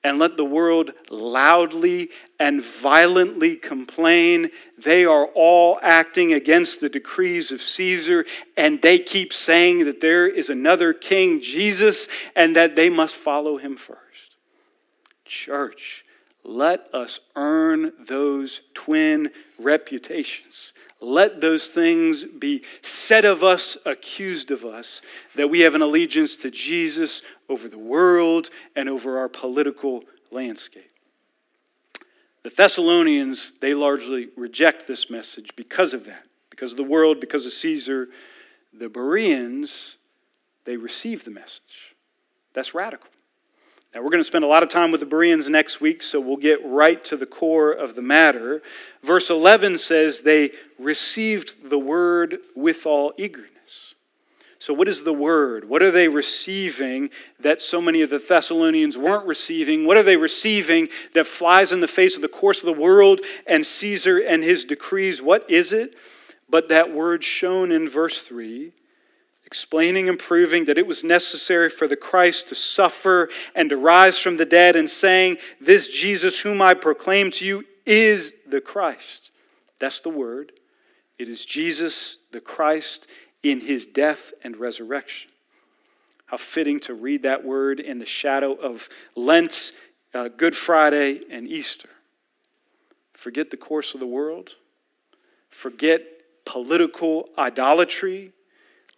and 0.08 0.18
let 0.18 0.36
the 0.36 0.44
world 0.44 0.92
loudly 1.10 2.10
and 2.40 2.62
violently 2.62 3.56
complain. 3.56 4.50
They 4.78 5.04
are 5.04 5.26
all 5.34 5.78
acting 5.82 6.32
against 6.32 6.80
the 6.80 6.88
decrees 6.88 7.52
of 7.52 7.62
Caesar, 7.62 8.24
and 8.56 8.80
they 8.80 8.98
keep 8.98 9.32
saying 9.32 9.84
that 9.84 10.00
there 10.00 10.26
is 10.26 10.48
another 10.48 10.92
king, 10.92 11.40
Jesus, 11.42 12.08
and 12.34 12.56
that 12.56 12.74
they 12.74 12.88
must 12.88 13.14
follow 13.14 13.58
him 13.58 13.76
first. 13.76 13.98
Church, 15.24 16.04
let 16.42 16.88
us 16.94 17.20
earn 17.36 17.92
those 18.00 18.62
twin 18.72 19.30
reputations. 19.58 20.72
Let 21.00 21.40
those 21.40 21.68
things 21.68 22.24
be 22.24 22.64
said 22.82 23.24
of 23.24 23.44
us, 23.44 23.76
accused 23.84 24.50
of 24.50 24.64
us, 24.64 25.00
that 25.36 25.48
we 25.48 25.60
have 25.60 25.74
an 25.76 25.82
allegiance 25.82 26.34
to 26.36 26.50
Jesus 26.50 27.22
over 27.48 27.68
the 27.68 27.78
world 27.78 28.50
and 28.76 28.88
over 28.88 29.18
our 29.18 29.28
political 29.28 30.04
landscape. 30.30 30.92
The 32.42 32.50
Thessalonians, 32.50 33.54
they 33.60 33.74
largely 33.74 34.28
reject 34.36 34.86
this 34.86 35.10
message 35.10 35.54
because 35.56 35.92
of 35.92 36.04
that, 36.06 36.26
because 36.50 36.72
of 36.72 36.76
the 36.76 36.84
world, 36.84 37.20
because 37.20 37.46
of 37.46 37.52
Caesar. 37.52 38.08
The 38.72 38.88
Bereans, 38.88 39.96
they 40.64 40.76
receive 40.76 41.24
the 41.24 41.30
message. 41.30 41.94
That's 42.52 42.74
radical. 42.74 43.08
Now, 43.94 44.02
we're 44.02 44.10
going 44.10 44.20
to 44.20 44.24
spend 44.24 44.44
a 44.44 44.48
lot 44.48 44.62
of 44.62 44.68
time 44.68 44.90
with 44.90 45.00
the 45.00 45.06
Bereans 45.06 45.48
next 45.48 45.80
week, 45.80 46.02
so 46.02 46.20
we'll 46.20 46.36
get 46.36 46.64
right 46.64 47.02
to 47.06 47.16
the 47.16 47.26
core 47.26 47.72
of 47.72 47.94
the 47.94 48.02
matter. 48.02 48.62
Verse 49.02 49.30
11 49.30 49.78
says, 49.78 50.20
They 50.20 50.50
received 50.78 51.70
the 51.70 51.78
word 51.78 52.38
with 52.54 52.84
all 52.84 53.14
eagerness. 53.16 53.50
So, 54.60 54.74
what 54.74 54.88
is 54.88 55.02
the 55.02 55.12
word? 55.12 55.68
What 55.68 55.82
are 55.82 55.92
they 55.92 56.08
receiving 56.08 57.10
that 57.38 57.62
so 57.62 57.80
many 57.80 58.02
of 58.02 58.10
the 58.10 58.18
Thessalonians 58.18 58.98
weren't 58.98 59.26
receiving? 59.26 59.86
What 59.86 59.96
are 59.96 60.02
they 60.02 60.16
receiving 60.16 60.88
that 61.14 61.26
flies 61.26 61.70
in 61.70 61.80
the 61.80 61.86
face 61.86 62.16
of 62.16 62.22
the 62.22 62.28
course 62.28 62.60
of 62.60 62.66
the 62.66 62.80
world 62.80 63.20
and 63.46 63.64
Caesar 63.64 64.18
and 64.18 64.42
his 64.42 64.64
decrees? 64.64 65.22
What 65.22 65.48
is 65.48 65.72
it? 65.72 65.94
But 66.50 66.68
that 66.70 66.92
word 66.92 67.22
shown 67.22 67.70
in 67.70 67.88
verse 67.88 68.22
3, 68.22 68.72
explaining 69.46 70.08
and 70.08 70.18
proving 70.18 70.64
that 70.64 70.78
it 70.78 70.86
was 70.88 71.04
necessary 71.04 71.68
for 71.68 71.86
the 71.86 71.96
Christ 71.96 72.48
to 72.48 72.56
suffer 72.56 73.28
and 73.54 73.70
to 73.70 73.76
rise 73.76 74.18
from 74.18 74.38
the 74.38 74.46
dead, 74.46 74.74
and 74.74 74.90
saying, 74.90 75.36
This 75.60 75.88
Jesus 75.88 76.40
whom 76.40 76.60
I 76.60 76.74
proclaim 76.74 77.30
to 77.32 77.44
you 77.44 77.64
is 77.86 78.34
the 78.48 78.60
Christ. 78.60 79.30
That's 79.78 80.00
the 80.00 80.10
word. 80.10 80.52
It 81.16 81.28
is 81.28 81.44
Jesus, 81.44 82.18
the 82.32 82.40
Christ 82.40 83.06
in 83.42 83.60
his 83.60 83.86
death 83.86 84.32
and 84.42 84.56
resurrection. 84.56 85.30
How 86.26 86.36
fitting 86.36 86.80
to 86.80 86.94
read 86.94 87.22
that 87.22 87.44
word 87.44 87.80
in 87.80 87.98
the 87.98 88.06
shadow 88.06 88.52
of 88.52 88.88
Lent, 89.16 89.72
uh, 90.12 90.28
Good 90.28 90.56
Friday, 90.56 91.22
and 91.30 91.48
Easter. 91.48 91.88
Forget 93.14 93.50
the 93.50 93.56
course 93.56 93.94
of 93.94 94.00
the 94.00 94.06
world, 94.06 94.56
forget 95.48 96.04
political 96.44 97.28
idolatry. 97.36 98.32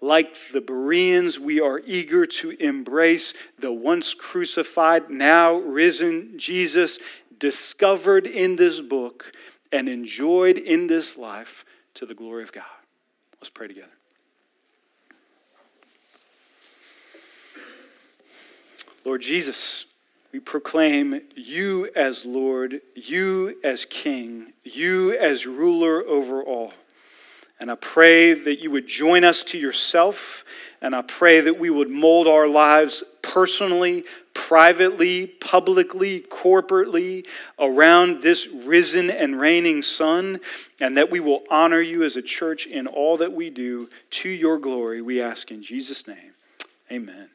Like 0.02 0.34
the 0.50 0.62
Bereans, 0.62 1.38
we 1.38 1.60
are 1.60 1.82
eager 1.84 2.24
to 2.24 2.52
embrace 2.52 3.34
the 3.58 3.70
once 3.70 4.14
crucified, 4.14 5.10
now 5.10 5.56
risen 5.56 6.38
Jesus, 6.38 6.98
discovered 7.38 8.26
in 8.26 8.56
this 8.56 8.80
book 8.80 9.32
and 9.70 9.90
enjoyed 9.90 10.56
in 10.56 10.86
this 10.86 11.18
life 11.18 11.66
to 11.94 12.06
the 12.06 12.14
glory 12.14 12.42
of 12.42 12.50
God. 12.50 12.64
Let's 13.40 13.50
pray 13.50 13.68
together. 13.68 13.99
Lord 19.04 19.22
Jesus, 19.22 19.86
we 20.32 20.40
proclaim 20.40 21.22
you 21.34 21.90
as 21.96 22.24
Lord, 22.24 22.80
you 22.94 23.58
as 23.64 23.84
King, 23.84 24.52
you 24.62 25.16
as 25.16 25.46
ruler 25.46 26.02
over 26.06 26.42
all. 26.42 26.72
And 27.58 27.70
I 27.70 27.74
pray 27.74 28.32
that 28.32 28.62
you 28.62 28.70
would 28.70 28.86
join 28.86 29.24
us 29.24 29.42
to 29.44 29.58
yourself, 29.58 30.44
and 30.80 30.94
I 30.94 31.02
pray 31.02 31.40
that 31.40 31.58
we 31.58 31.68
would 31.68 31.90
mold 31.90 32.26
our 32.26 32.46
lives 32.46 33.02
personally, 33.22 34.04
privately, 34.32 35.26
publicly, 35.26 36.20
corporately 36.20 37.26
around 37.58 38.22
this 38.22 38.46
risen 38.46 39.10
and 39.10 39.38
reigning 39.38 39.82
Son, 39.82 40.40
and 40.80 40.96
that 40.96 41.10
we 41.10 41.20
will 41.20 41.42
honor 41.50 41.80
you 41.80 42.02
as 42.02 42.16
a 42.16 42.22
church 42.22 42.66
in 42.66 42.86
all 42.86 43.18
that 43.18 43.32
we 43.32 43.50
do 43.50 43.90
to 44.10 44.28
your 44.28 44.58
glory. 44.58 45.02
We 45.02 45.20
ask 45.20 45.50
in 45.50 45.62
Jesus' 45.62 46.06
name. 46.06 46.32
Amen. 46.90 47.28